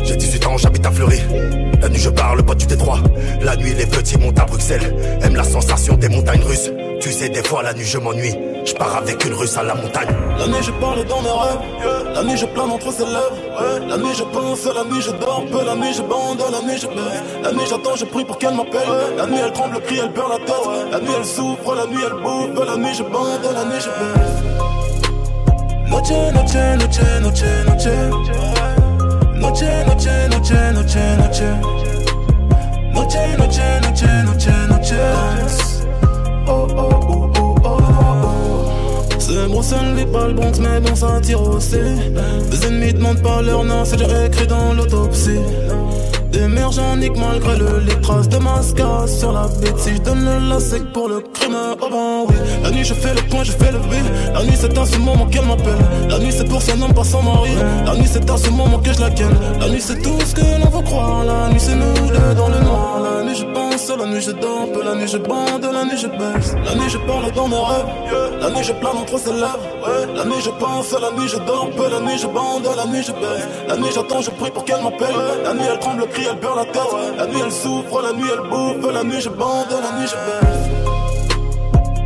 [0.04, 1.20] J'ai 18 ans, j'habite à Fleury.
[1.82, 3.00] La nuit, je parle pas du détroit.
[3.42, 4.96] La nuit, les petits montent à Bruxelles.
[5.22, 6.72] Aiment la sensation des montagnes russes.
[7.02, 8.36] Tu sais, des fois, la nuit, je m'ennuie.
[8.64, 10.08] Je pars avec une russe à la montagne.
[10.38, 12.14] La nuit je parle dans mes rêves.
[12.14, 13.88] La nuit je plane entre ses lèvres.
[13.88, 16.88] La nuit je pense, la nuit je dors La nuit je bande, la nuit je
[16.88, 18.88] baisse La nuit j'attends, je prie pour qu'elle m'appelle.
[19.18, 20.92] La nuit elle tremble, crie, elle perd la tête.
[20.92, 22.68] La nuit elle souffre, la nuit elle bouffe.
[22.68, 24.42] La nuit je bande, la nuit je baisse
[25.90, 27.94] Noche, noche, noche, noche, noche.
[29.36, 31.48] Noche, noche, noche, noche, noche.
[32.94, 34.92] Noche, noche, noche, noche, noche.
[34.94, 35.71] Oh,
[36.48, 38.70] oh, oh, oh, oh, oh
[39.20, 41.78] C'est Bruxelles, les balles bontes, mais bon, ça tire aussi.
[42.50, 45.40] Des ennemis demandent pas leur nom, c'est déjà écrit dans l'autopsie.
[46.32, 46.70] Des mères
[47.18, 51.20] malgré le les traces de mascara sur la bête je donne le lacet pour le
[51.20, 52.36] crime, oh ben oui.
[52.64, 53.98] La nuit je fais le point, je fais le V
[54.34, 55.78] La nuit c'est à ce moment qu'elle m'appelle.
[56.10, 57.52] La nuit c'est pour son homme, pas son mari.
[57.86, 59.30] La nuit c'est à ce moment que je la ken
[59.60, 61.26] La nuit c'est tout ce que l'on veut croire.
[61.26, 63.02] La nuit c'est nous deux dans le noir.
[63.02, 66.08] La nuit je pense, la nuit je peu La nuit je bande, la nuit je
[66.08, 67.86] baisse La nuit je parle dans mes rêves
[68.40, 69.60] La nuit je plane entre ses lèvres
[70.16, 73.12] La nuit je pense, la nuit je peu La nuit je bande, la nuit je
[73.12, 76.38] baisse La nuit j'attends, je prie pour qu'elle m'appelle La nuit elle tremble, crie, elle
[76.38, 76.82] perd la tête
[77.18, 80.16] La nuit elle souffre, la nuit elle bouffe La nuit je bande, la nuit je
[80.16, 80.70] baisse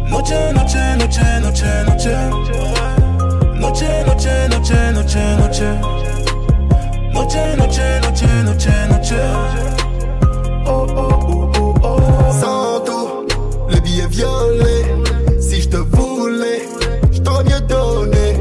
[0.09, 0.75] Noche, noche,
[10.67, 11.24] Oh, oh, oh, oh, oh
[12.31, 13.27] Sans tout,
[13.69, 14.85] le billet violet.
[15.39, 16.67] Si je te voulais,
[17.11, 18.37] je t'aurais mieux donné.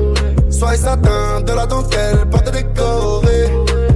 [0.51, 3.51] Sois satin de la dentelle, porte décorée.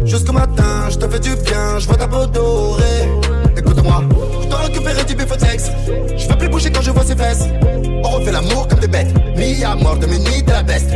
[0.05, 3.09] Jusqu'au matin, je te fais du bien, je vois ta peau dorée.
[3.57, 4.03] Écoute-moi,
[4.43, 5.70] je dois récupérer du bifotex.
[6.16, 7.47] Je veux plus bouger quand je vois ses fesses.
[8.05, 10.91] On refait l'amour comme des bêtes, mis à mort de minuit de la peste.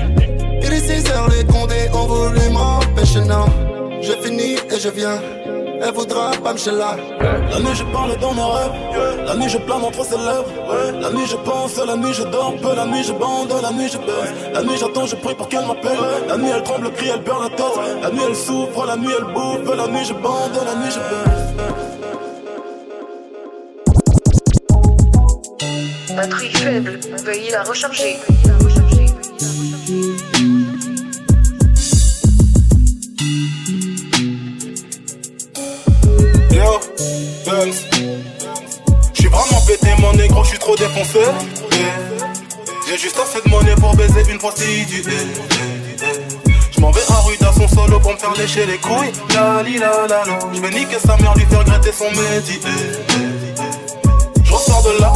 [0.63, 3.47] Il est 6 heures, les condés ont voulu m'empêcher, non.
[4.01, 5.21] Je finis et je viens.
[5.85, 6.97] Elle voudra pas me là.
[7.51, 9.27] La nuit je parle dans mes rêves.
[9.27, 10.47] La nuit je plane entre ses lèvres.
[11.01, 12.75] La nuit je pense, la nuit je dors peu.
[12.77, 15.67] La nuit je bande, la nuit je baisse La nuit j'attends, je prie pour qu'elle
[15.67, 15.99] m'appelle.
[16.29, 18.03] La nuit elle tremble, crie, elle perd la tête.
[18.03, 19.77] La nuit elle souffre, la nuit elle bouffe.
[19.77, 21.53] La nuit je bande, la nuit je baisse
[26.17, 28.19] Batterie faible, veuillez la recharger.
[28.45, 29.02] Yo,
[39.67, 41.21] Pété mon négro, j'suis trop défoncé.
[42.89, 45.03] J'ai juste assez de monnaie pour baiser une prostituée
[46.71, 49.13] Je m'en vais à rue dans son solo pour me faire lécher les couilles.
[49.35, 52.61] La li la la Je vais niquer sa mère, lui faire regretter son métier.
[54.45, 55.13] Je ressors de là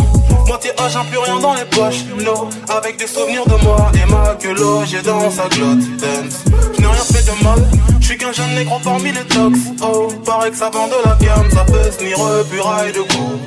[0.46, 2.04] Moitié agent, plus rien dans les poches.
[2.24, 5.80] No, avec des souvenirs de moi Et ma queue logée dans sa glotte.
[5.98, 6.44] Dance.
[6.74, 7.68] Je n'ai rien fait de mal
[8.06, 11.16] Je suis qu'un jeune négro parmi les tox Oh, paraît que ça vend de la
[11.16, 12.16] gamme Ça peut se tenir
[12.48, 13.40] puraille de goût.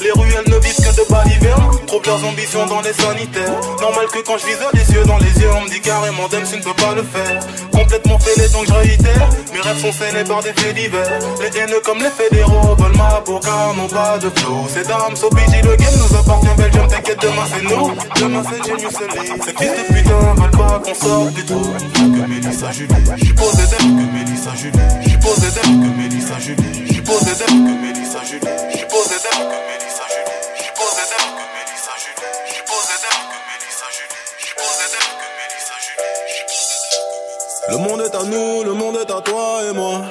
[0.00, 3.60] Les ruelles ne vivent que de balivernes Trouve leurs ambitions dans les sanitaires.
[3.78, 6.48] Normal que quand je vise les yeux dans les yeux On me dit carrément Dance,
[6.50, 7.40] tu ne peux pas le faire.
[7.72, 9.28] Complètement fêlé donc je réitère.
[9.52, 11.20] Mes rêves sont scellés par des faits divers.
[11.42, 15.14] Les haineux comme les fédéraux veulent ma peau car n'ont pas de flow Ces dames,
[15.14, 17.92] so busy, le game nous appartient Belgium, t'inquiète demain c'est nous.
[18.16, 22.35] Demain c'est Genius Elite Ces fils de putain veulent pas qu'on sorte du Que
[37.68, 40.02] Le monde est à nous, le monde est à toi et moi.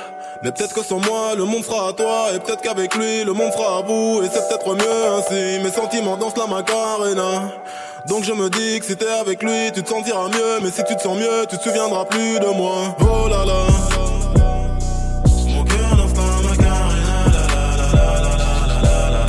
[0.44, 2.28] Mais peut-être que sans moi, le monde sera à toi.
[2.34, 4.22] Et peut-être qu'avec lui, le monde sera à vous.
[4.24, 5.64] Et c'est peut-être mieux ainsi.
[5.64, 7.50] Mes sentiments dansent la macarena
[8.08, 10.60] donc je me dis que si t'es avec lui, tu te sentiras mieux.
[10.62, 12.96] Mais si tu te sens mieux, tu te souviendras plus de moi.
[13.02, 13.66] Oh là là.
[15.48, 17.26] Mon cœur lance dans ma carrière.
[17.34, 19.26] La la la la la la la la.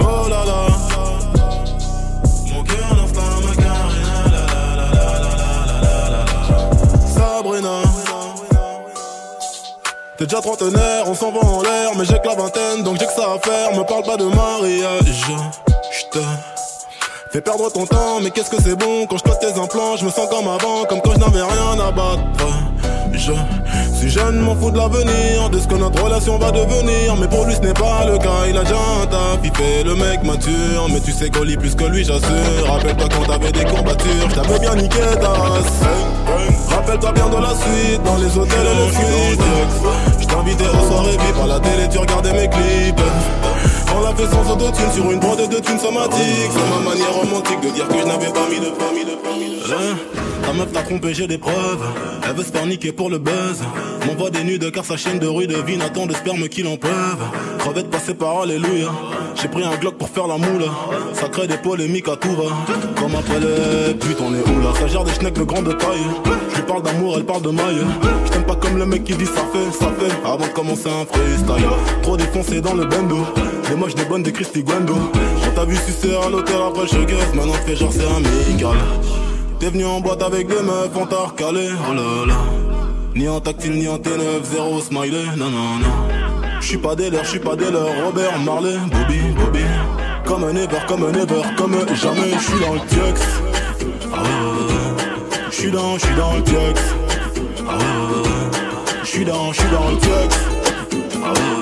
[0.00, 0.66] Oh là là.
[2.52, 4.26] Mon cœur lance dans ma carrière.
[4.32, 7.06] La la la la la la la la.
[7.06, 7.82] Sabrina.
[10.18, 11.92] T'es déjà trentenaire, on s'en va en l'air.
[11.96, 13.72] Mais j'ai que la vingtaine, donc j'ai que ça à faire.
[13.74, 15.32] Me parle pas de mariage.
[15.90, 16.18] J'te
[17.30, 19.06] fais perdre ton temps, mais qu'est-ce que c'est bon?
[19.06, 21.78] Quand je cote tes implants, je me sens comme avant, comme quand je n'avais rien
[21.86, 22.22] à battre.
[23.12, 23.32] Je
[23.98, 27.44] suis jeune, m'en fous de l'avenir, de ce que notre relation va devenir, mais pour
[27.44, 30.22] lui ce n'est pas le cas, il a déjà un taf, il fait le mec
[30.22, 32.66] mature, mais tu sais qu'on lit plus que lui, j'assure.
[32.66, 36.74] Rappelle-toi quand t'avais des courbatures, je bien niqué ta.
[36.74, 39.42] Rappelle-toi bien de la suite, dans les hôtels et les suites.
[40.20, 43.02] Je t'invitais aux soirées VIP à la télé, tu regardais mes clips.
[43.96, 46.50] On l'a fait sans autotune sur une bande de thunes somatiques.
[46.50, 49.18] C'est ma manière romantique de dire que je n'avais pas mis de mis de de
[49.70, 49.96] Hein?
[50.42, 51.84] Ta meuf t'a trompé, j'ai des preuves.
[52.26, 53.62] Elle veut se faire niquer pour le buzz.
[54.06, 57.24] M'envoie des nudes car sa chaîne de rue devine attend de sperme qu'il en peuvent.
[57.58, 58.88] Crevette passée par alléluia.
[59.34, 60.64] J'ai pris un Glock pour faire la moule.
[61.12, 62.44] Ça crée des polémiques à tout va.
[62.98, 64.72] Comme après les putes, on est où là?
[64.80, 66.06] Ça gère des schnecks de grande taille.
[66.50, 67.84] Je lui parle d'amour, elle parle de maille.
[68.24, 70.12] Je t'aime pas comme le mec qui dit ça fait, ça fait.
[70.26, 71.68] Avant de commencer un freestyle.
[72.02, 73.18] Trop défoncé dans le bendo.
[73.68, 74.94] Des moches, des bonnes, des Christy Guendo.
[74.94, 78.76] Quand t'as vu sucer à l'hôtel après le showcase, maintenant fais genre c'est amical.
[79.60, 81.68] T'es venu en boîte avec des meufs, on t'a recalé.
[81.90, 82.34] Oh là là.
[83.14, 85.24] Ni en tactile, ni en T9, zéro smiley.
[85.36, 86.60] Non, non, non.
[86.60, 88.04] J'suis pas des leurs, j'suis pas des leurs.
[88.06, 89.64] Robert Marley, Bobby, Bobby.
[90.24, 92.30] Comme un ever, comme un ever, comme jamais.
[92.40, 93.20] J'suis dans le tiex.
[94.14, 94.18] Ah.
[95.50, 96.80] J'suis dans, j'suis dans le tiex.
[97.68, 97.78] Ah.
[99.04, 100.38] J'suis dans, j'suis dans le tiex.
[101.24, 101.57] Ah.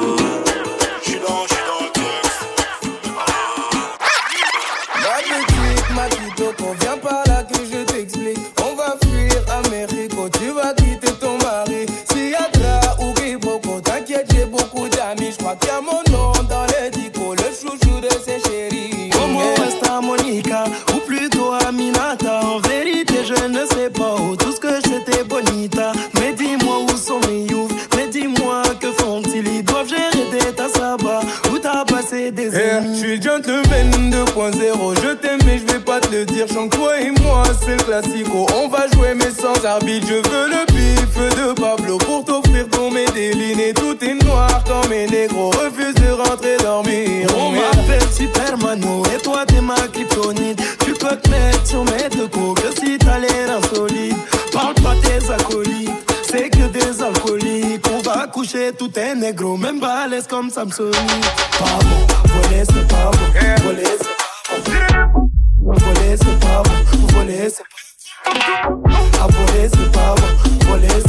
[15.77, 19.11] A mon nom dans les dico, le chouchou de ses chéris.
[19.11, 20.65] Como esta Monica,
[20.95, 22.41] ou plutôt Aminata.
[22.45, 25.93] En vérité je ne sais pas où tout ce que j'étais bonita.
[26.15, 29.47] Mais dis-moi où sont mes youths, mais dis-moi que font-ils?
[29.47, 31.21] Ils doivent gérer des tasses là-bas,
[31.53, 36.01] où t'as passé des années je suis gentleman 2.0, je t'aime mais je vais pas
[36.01, 36.47] te le dire.
[36.49, 38.47] Chante toi et moi, c'est le classico.
[38.57, 40.07] On va jouer mais sans arbitre.
[40.09, 42.46] Je veux le bif de Pablo pour t'offrir
[43.39, 47.29] Et tout est noir quand mes négros refusent de rentrer dormir.
[47.37, 50.59] On m'appelle Supermano et toi t'es ma kryptonite.
[50.83, 54.17] Tu peux te mettre sur mes deux coups que si t'as l'air insolite.
[54.53, 55.91] Parle pas tes acolytes,
[56.23, 57.87] c'est que des alcooliques.
[57.93, 60.95] On va coucher tout est négro, même balèze comme bon, voler
[62.65, 63.27] c'est pas bon,
[63.67, 65.21] voler c'est pas bon
[65.61, 66.73] Voler c'est pas bon,
[67.13, 68.39] voler c'est pas bon
[69.27, 70.31] voler c'est pas bon,
[70.67, 71.06] voler c'est pas bon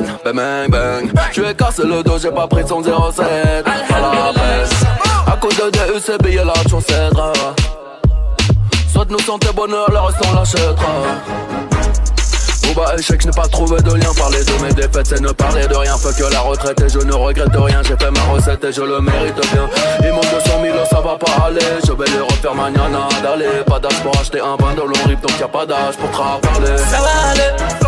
[0.00, 1.12] gâchette Bang bang bang.
[1.32, 4.70] Je cassé le dos, j'ai pas pris son 07 À la baisse.
[5.26, 7.12] À cause de DU, c'est payé la chaussette.
[8.92, 10.92] Soit nous santé bonheur, le reste on l'achètera.
[12.74, 14.12] Bah échec, je n'ai pas trouvé de lien.
[14.16, 15.96] Parler de mes défaites, c'est ne parler de rien.
[15.96, 17.82] Fait que la retraite et je ne regrette rien.
[17.84, 19.68] J'ai fait ma recette et je le mérite bien.
[20.02, 21.60] Il manque 200 000, ça va pas aller.
[21.86, 23.62] Je vais les refaire mañana d'aller.
[23.64, 26.78] Pas d'âge pour acheter un bain de long rip Donc y'a pas d'âge pour aller
[26.78, 27.83] Ça va aller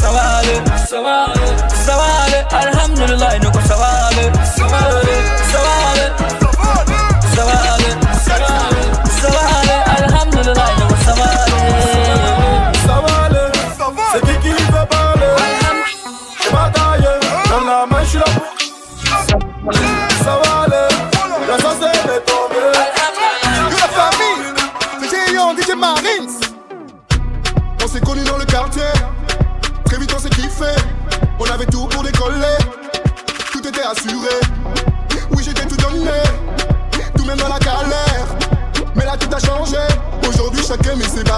[0.00, 4.88] Ça va aller Ça va aller Alhamdulillah, nous ça va aller Ça va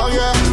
[0.00, 0.49] now, yeah.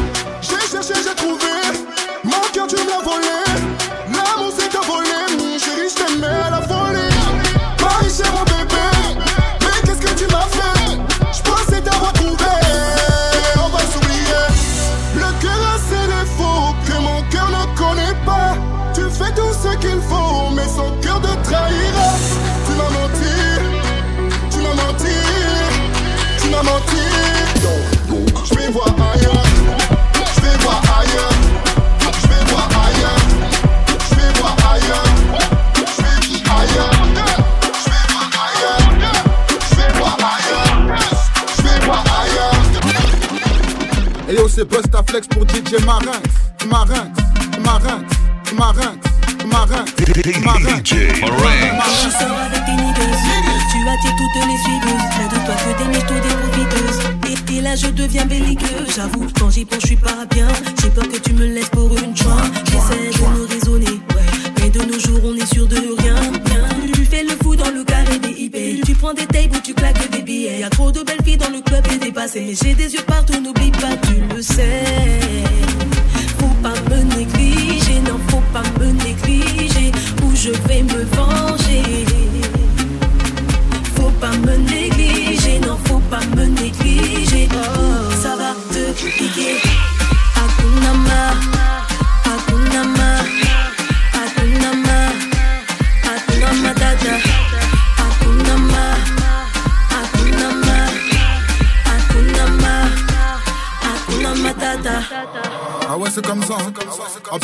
[45.08, 46.20] Bustaflex pour DJ Marinx
[46.68, 47.10] Marinx,
[47.64, 48.04] Marinx,
[48.56, 48.98] Marinx,
[49.46, 49.92] Marinx,
[50.44, 53.24] Marinx DJ Marinx Tu sors avec tes nigueuses
[53.72, 55.08] Tu attires toutes les suiveuses.
[55.18, 57.00] Rien de toi que des mythos, des profiteuses.
[57.52, 58.86] Et, et là je deviens belliqueux.
[58.96, 60.48] J'avoue quand j'y pense je suis pas bien.
[60.82, 62.42] J'ai peur que tu me laisses pour une joie.
[62.66, 64.52] J'essaie de me raisonner ouais.
[64.60, 66.16] Mais de nos jours on est sûr de rien.
[66.46, 66.68] Bien.
[66.94, 69.74] Tu fais le fou dans le carré des IP Tu prends des tables ou tu
[69.74, 70.60] claques des billets.
[70.60, 73.40] Y'a trop de belles filles dans le club et dépassé Mais j'ai des yeux partout
[74.48, 75.67] say.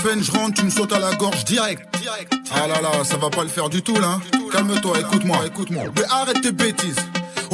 [0.04, 1.82] Peine je rentre tu me sautes à la gorge direct
[2.54, 4.22] Ah là là ça va pas le faire du tout là hein.
[4.52, 6.98] Calme-toi écoute-moi écoute-moi Mais arrête tes bêtises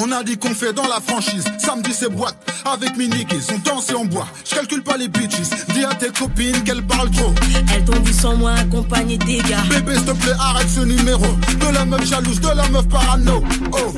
[0.01, 1.43] on a dit qu'on fait dans la franchise.
[1.57, 3.51] Samedi c'est boîte avec mes niggas.
[3.53, 4.27] On danse et on boit.
[4.49, 5.41] Je calcule pas les bitches.
[5.73, 7.33] Dis à tes copines qu'elles parlent trop.
[7.75, 9.57] Elles t'ont vu sans moi accompagné des gars.
[9.69, 11.25] Bébé s'il te plaît arrête ce numéro.
[11.25, 13.43] De la meuf jalouse, de la meuf parano.
[13.73, 13.93] Oh.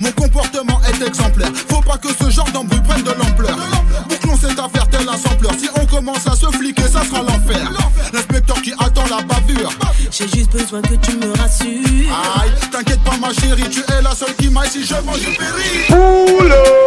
[0.00, 1.50] Mon comportement est exemplaire.
[1.68, 3.56] Faut pas que ce genre d'embrouille prenne de l'ampleur.
[4.08, 5.52] Bouclons cette affaire telle un sampleur.
[5.58, 7.70] Si on commence à se fliquer, ça sera l'enfer.
[8.12, 9.70] L'inspecteur qui attend la bavure.
[10.10, 12.14] J'ai juste besoin que tu me rassures.
[12.40, 15.36] Aïe, t'inquiète pas ma chérie, tu es la seule qui m'aille si je mange du
[15.36, 16.77] péri.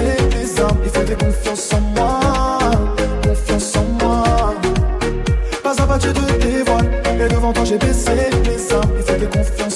[0.00, 0.78] les des armes.
[0.84, 2.20] Il faut des confiances en moi,
[3.22, 4.54] confiance en moi.
[5.62, 6.88] Pas à pas, Dieu te dévoile.
[7.20, 8.12] Et devant toi, j'ai baissé
[8.44, 8.92] mes armes.
[8.96, 9.67] Il faut des confiances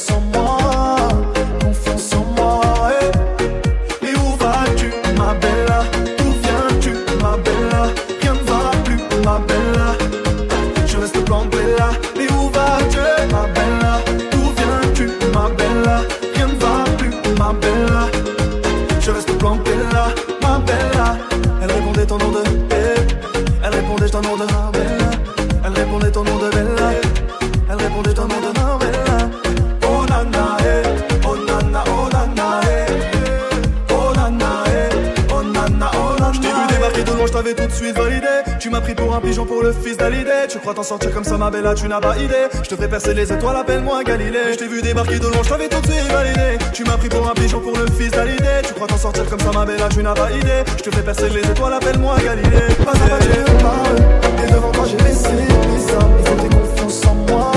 [39.32, 40.46] pigeon pour le fils d'Alidé.
[40.48, 42.48] Tu crois t'en sortir comme ça, ma belle, tu n'as pas idée.
[42.62, 44.52] Je te fais percer les étoiles, appelle-moi Galilée.
[44.52, 46.58] Je t'ai vu débarquer de loin, je t'avais tout de suite validé.
[46.74, 48.60] Tu m'as pris pour un pigeon pour le fils d'Alidé.
[48.66, 50.62] Tu crois t'en sortir comme ça, ma belle, tu n'as pas idée.
[50.76, 52.74] Je te fais percer les étoiles, appelle-moi Galilée.
[52.84, 54.44] Pas à pas, tu parles.
[54.44, 56.12] Et devant toi, j'ai laissé les hommes.
[56.18, 57.52] Il faut confiance en moi.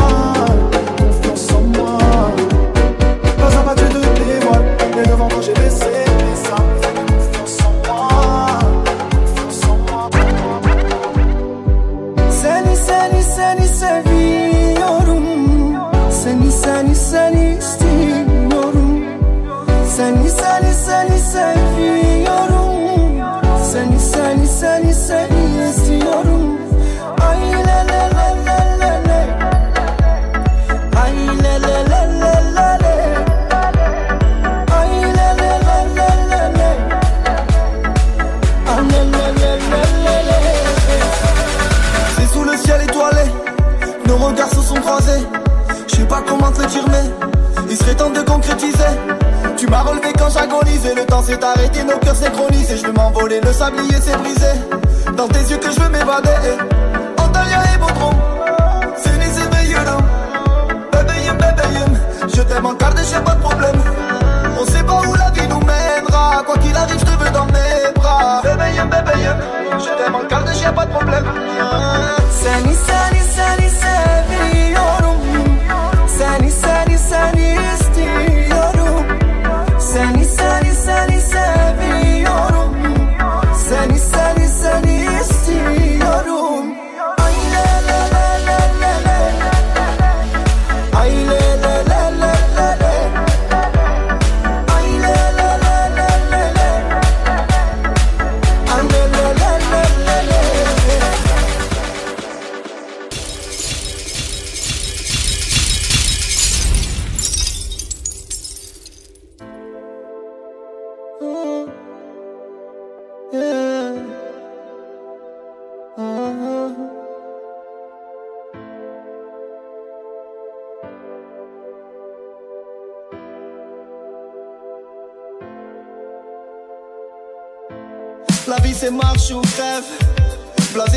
[0.97, 1.97] Confiance en moi.
[3.37, 5.03] Pas à pas, tu te dévoiles.
[5.03, 5.84] Et devant toi, j'ai laissé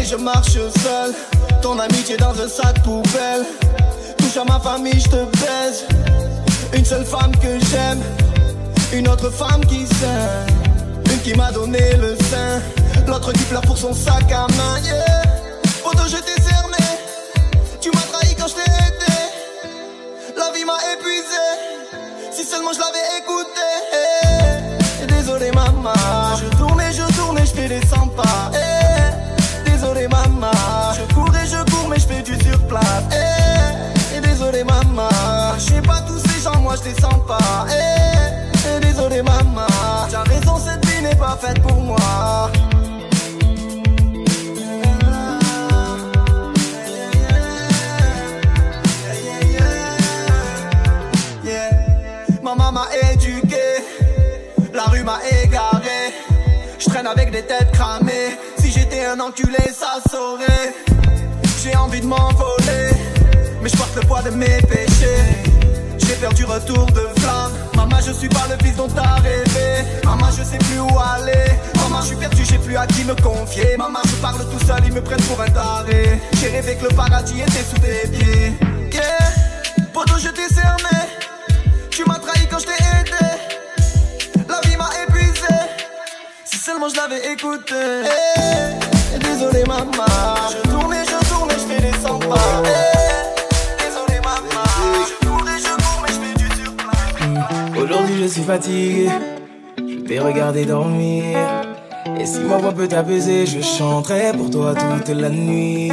[0.09, 1.15] je marche seul.
[1.61, 3.45] Ton amitié dans un sac poubelle.
[4.17, 5.85] Touche à ma famille, je te baise.
[6.73, 8.03] Une seule femme que j'aime.
[8.93, 10.47] Une autre femme qui s'aime.
[11.13, 12.63] Une qui m'a donné le sein.
[13.07, 14.79] L'autre qui pleure pour son sac à main.
[14.83, 15.23] Yeah.
[15.83, 16.87] Poto, je t'ai cerné.
[17.81, 19.19] Tu m'as trahi quand je t'ai aidé.
[20.37, 21.47] La vie m'a épuisé.
[22.33, 23.69] Si seulement je l'avais écouté.
[25.09, 25.93] Désolé, maman.
[26.41, 28.51] Je tourne et je tourne et je fais des 100 pas.
[28.55, 28.68] Eh,
[32.29, 33.05] tu sur place.
[33.13, 35.09] Eh, hey, désolé maman,
[35.57, 37.67] je sais pas tous ces gens, moi je les sens pas.
[37.71, 39.67] Eh, hey, désolé maman,
[40.11, 42.51] t'as raison, cette vie n'est pas faite pour moi.
[52.43, 53.67] Maman m'a éduqué,
[54.73, 56.15] la rue m'a égaré.
[56.79, 58.39] Je traîne avec des têtes cramées.
[58.59, 60.75] Si j'étais un enculé, ça saurait.
[61.61, 62.91] J'ai envie de m'envoler,
[63.61, 65.25] mais je porte le poids de mes péchés.
[65.99, 67.53] J'ai peur du retour de flamme.
[67.75, 69.85] Maman, je suis pas le fils dont t'as rêvé.
[70.05, 71.51] Maman, je sais plus où aller.
[71.77, 73.77] Maman, je suis perdu, j'ai plus à qui me confier.
[73.77, 76.21] Maman, je parle tout seul, ils me prennent pour un taré.
[76.41, 78.53] J'ai rêvé que le paradis était sous tes pieds.
[78.93, 81.09] Yeah, poto, je t'ai cerné.
[81.91, 84.47] Tu m'as trahi quand je t'ai aidé.
[84.49, 85.55] La vie m'a épuisé.
[86.45, 87.75] Si seulement je l'avais écouté.
[88.05, 90.05] Eh, désolé, maman.
[97.77, 99.09] Aujourd'hui je suis fatigué,
[99.79, 101.39] je t'ai regardé dormir.
[102.19, 105.93] Et si ma voix peut t'apaiser, je chanterai pour toi toute la nuit.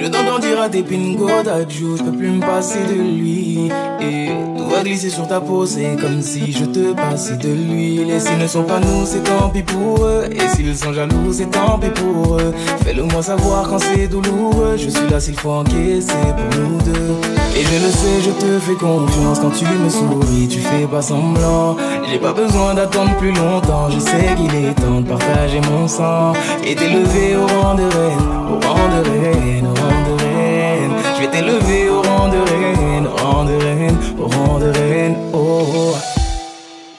[0.00, 3.70] Je t'entends dire à tes pingos d'adjou, je peux plus me passer de lui.
[4.00, 8.10] Et tout va glisser sur ta peau, c'est comme si je te passais de l'huile.
[8.10, 10.24] Et s'ils ne sont pas nous, c'est tant pis pour eux.
[10.30, 12.54] Et s'ils sont jaloux, c'est tant pis pour eux.
[12.84, 14.76] Fais-le moi savoir quand c'est douloureux.
[14.76, 17.38] Je suis là s'il faut encaisser pour nous deux.
[17.56, 21.02] Et je le sais, je te fais confiance quand tu me souris, tu fais pas
[21.02, 21.76] semblant.
[22.08, 26.34] J'ai pas besoin d'attendre plus longtemps, je sais qu'il est temps de partager mon sang.
[26.64, 30.92] Et t'élever au rang de reine, au rang de reine, au rang de reine.
[31.16, 35.16] Je vais t'élever au rang de reine, au rang de reine, au rang de reine,
[35.32, 35.38] oh.
[35.72, 35.96] oh.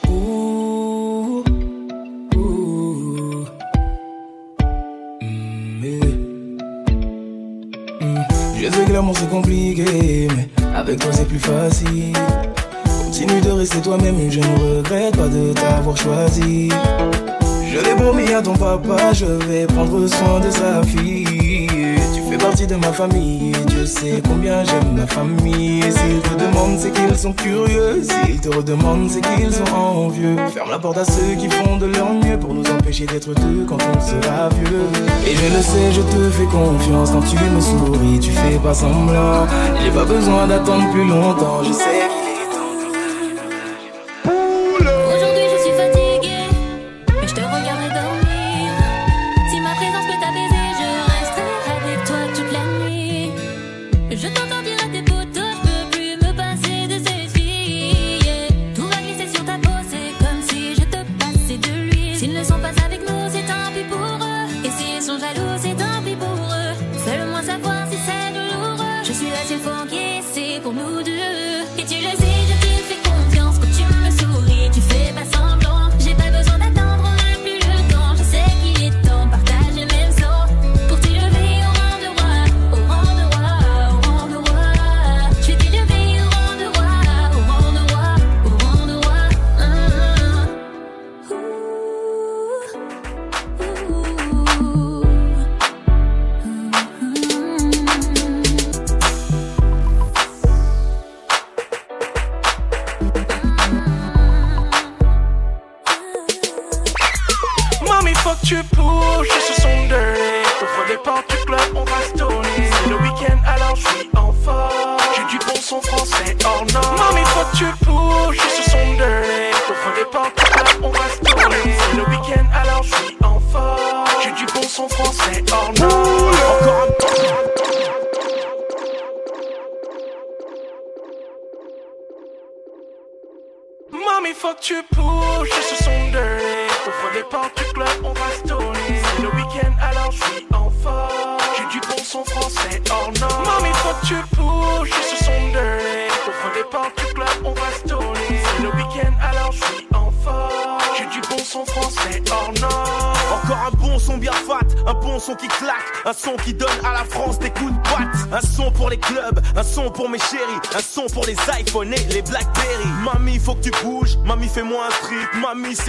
[0.08, 1.44] Ouh,
[2.36, 3.44] ouh.
[5.22, 6.04] Mm, eh.
[8.04, 8.24] Mm.
[8.60, 12.12] Je sais que l'amour c'est compliqué, mais avec toi c'est plus facile.
[13.04, 16.70] Continue de rester toi-même, je ne regrette pas de t'avoir choisi.
[17.72, 21.68] Je l'ai promis à ton papa, je vais prendre soin de sa fille.
[22.14, 25.82] Tu fais partie de ma famille, Dieu sait combien j'aime ma famille.
[25.82, 28.02] S'ils te demandent, c'est qu'ils sont curieux.
[28.02, 30.36] S'ils te redemandent, c'est qu'ils sont envieux.
[30.52, 33.64] Ferme la porte à ceux qui font de leur mieux pour nous empêcher d'être deux
[33.68, 34.88] quand on sera vieux.
[35.28, 38.74] Et je le sais, je te fais confiance quand tu me souris, tu fais pas
[38.74, 39.46] semblant.
[39.80, 42.29] J'ai pas besoin d'attendre plus longtemps, je sais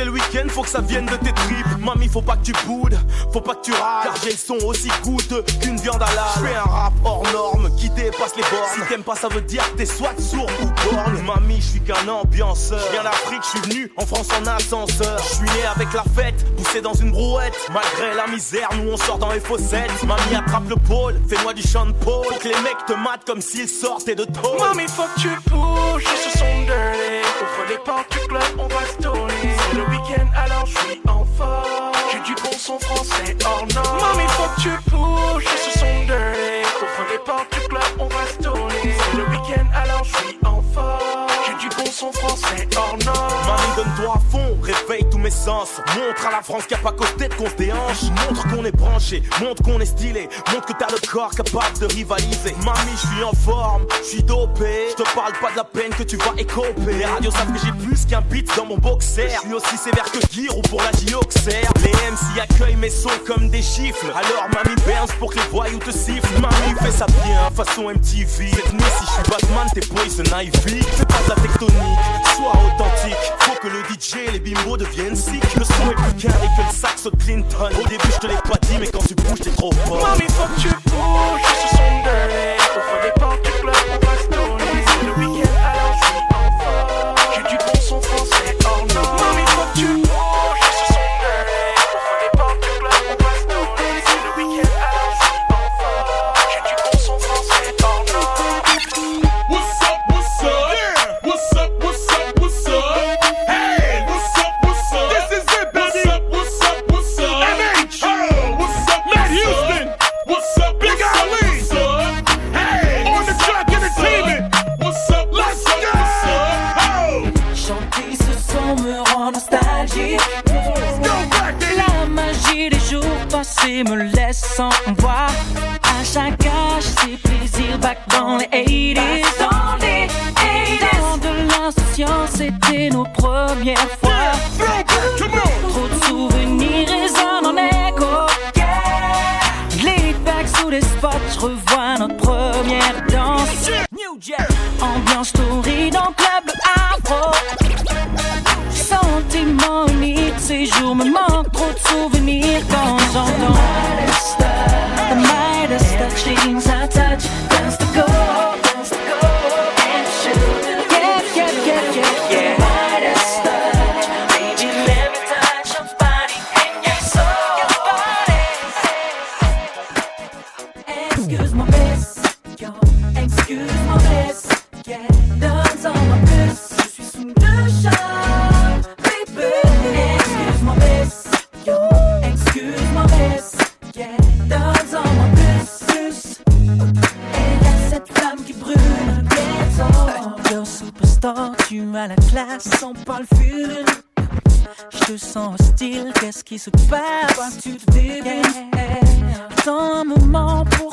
[0.06, 1.80] le week-end, faut que ça vienne de tes tripes.
[1.80, 2.98] Mamie, faut pas que tu boudes,
[3.32, 6.26] faut pas que tu rages, car j'ai le son aussi goûteux qu'une viande à l'âne.
[6.36, 8.70] Je fais un rap hors norme qui dépasse les bornes.
[8.76, 11.22] Si t'aimes pas, ça veut dire que t'es soit sourd ou borgne.
[11.26, 12.80] Mamie, je suis qu'un ambianceur.
[12.92, 15.18] Viens d'Afrique, je suis venu en France en ascenseur.
[15.20, 17.58] Je suis né avec la fête, poussé dans une brouette.
[17.72, 19.92] Malgré la misère, nous on sort dans les fossettes.
[20.04, 22.26] Mamie attrape le pôle, fais-moi du chant de pôle.
[22.26, 24.60] Faut que les mecs te matent comme s'ils sortaient de tôle.
[24.60, 25.30] Mamie, faut que tu
[32.72, 34.00] son français hors norme.
[34.00, 36.62] Mamie, faut que tu bouges, ce sont dirty.
[36.82, 38.42] Ouvre les portes du club, on va se.
[38.42, 41.28] C'est le week-end, alors je suis en forme.
[41.46, 43.34] J'ai du bon son français hors norme.
[43.46, 45.82] Mamie, donne-toi à fond, réveille tous mes sens.
[45.96, 48.06] Montre à la France qu'il n'y a pas qu'aux têtes qu'on se.
[48.12, 50.30] Montre qu'on est branché, montre qu'on est stylé.
[50.54, 52.56] Montre que t'as le corps capable de rivaliser.
[52.64, 54.88] Mamie, je suis en forme, je suis dopé.
[54.92, 56.94] Je te parle pas de la peine que tu vas écoper.
[56.94, 59.30] Les radios savent que j'ai plus qu'un beat dans mon boxer.
[59.30, 61.62] Je suis aussi sévère que Giroud pour la Gioxer.
[61.84, 64.06] Les MC accueillent mes sons comme des chiffres.
[64.14, 66.40] Alors mamie bounce pour que les voyous te sifflent.
[66.40, 68.52] Mamie fais ça bien, façon MTV.
[68.52, 70.84] Cette nuit, si je suis Batman, t'es Poison Ivy.
[70.84, 71.76] Fais pas de la tectonique,
[72.36, 73.16] sois authentique.
[73.40, 75.44] Faut que le DJ et les bimbos deviennent sick.
[75.56, 77.70] Le son est plus carré que le saxo de Clinton.
[77.72, 80.02] Au début, je te l'ai pas dit, mais quand tu bouges, t'es trop fort.
[80.02, 81.42] Mamie, faut que tu bouges,
[83.04, 83.31] les portes du club,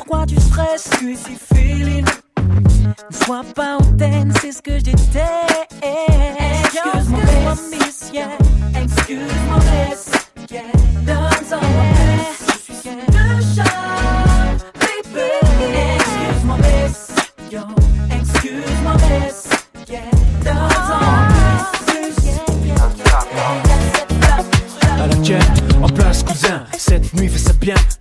[0.09, 0.89] pourquoi tu stresses?
[0.98, 2.05] Tu es si feeling.
[2.39, 5.68] Ne sois pas hautaine, c'est ce que je déteste.
[5.82, 8.28] Excuse-moi, miss, yeah.
[8.74, 9.59] Excuse-moi,
[9.89, 10.10] miss,
[10.51, 10.62] yeah.
[11.05, 11.98] Donne-en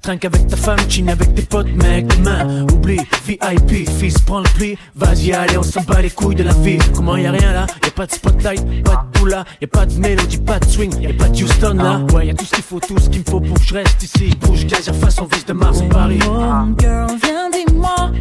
[0.08, 4.50] trinque avec ta femme, chine avec tes potes, mec, demain Oublie, VIP, fils, prends le
[4.56, 4.78] pli.
[4.96, 6.78] Vas-y, allez, on s'en bat les couilles de la vie.
[6.96, 9.68] Comment y a rien là, y a pas de spotlight, pas de boula Y a
[9.68, 12.00] pas de mélodie, pas de swing, y a pas de Houston là.
[12.14, 13.74] Ouais, y a tout ce qu'il faut, tout ce qu'il me faut pour que je
[13.74, 14.30] reste ici.
[14.40, 16.20] Bouge, gaz, face, on vise de Mars, Paris.
[16.26, 16.32] Oh,
[16.80, 18.12] girl, viens dis-moi.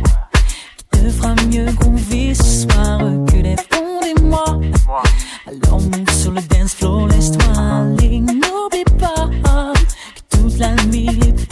[0.77, 2.99] Qui te fera mieux qu'on vit ce soir
[3.29, 4.59] Que les fonds des mois?
[5.47, 5.81] Alors
[6.21, 7.76] sur le dance floor, laisse-toi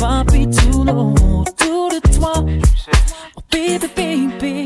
[0.05, 2.33] nuit les papis tournent autour de toi
[3.37, 4.64] Oh baby, baby,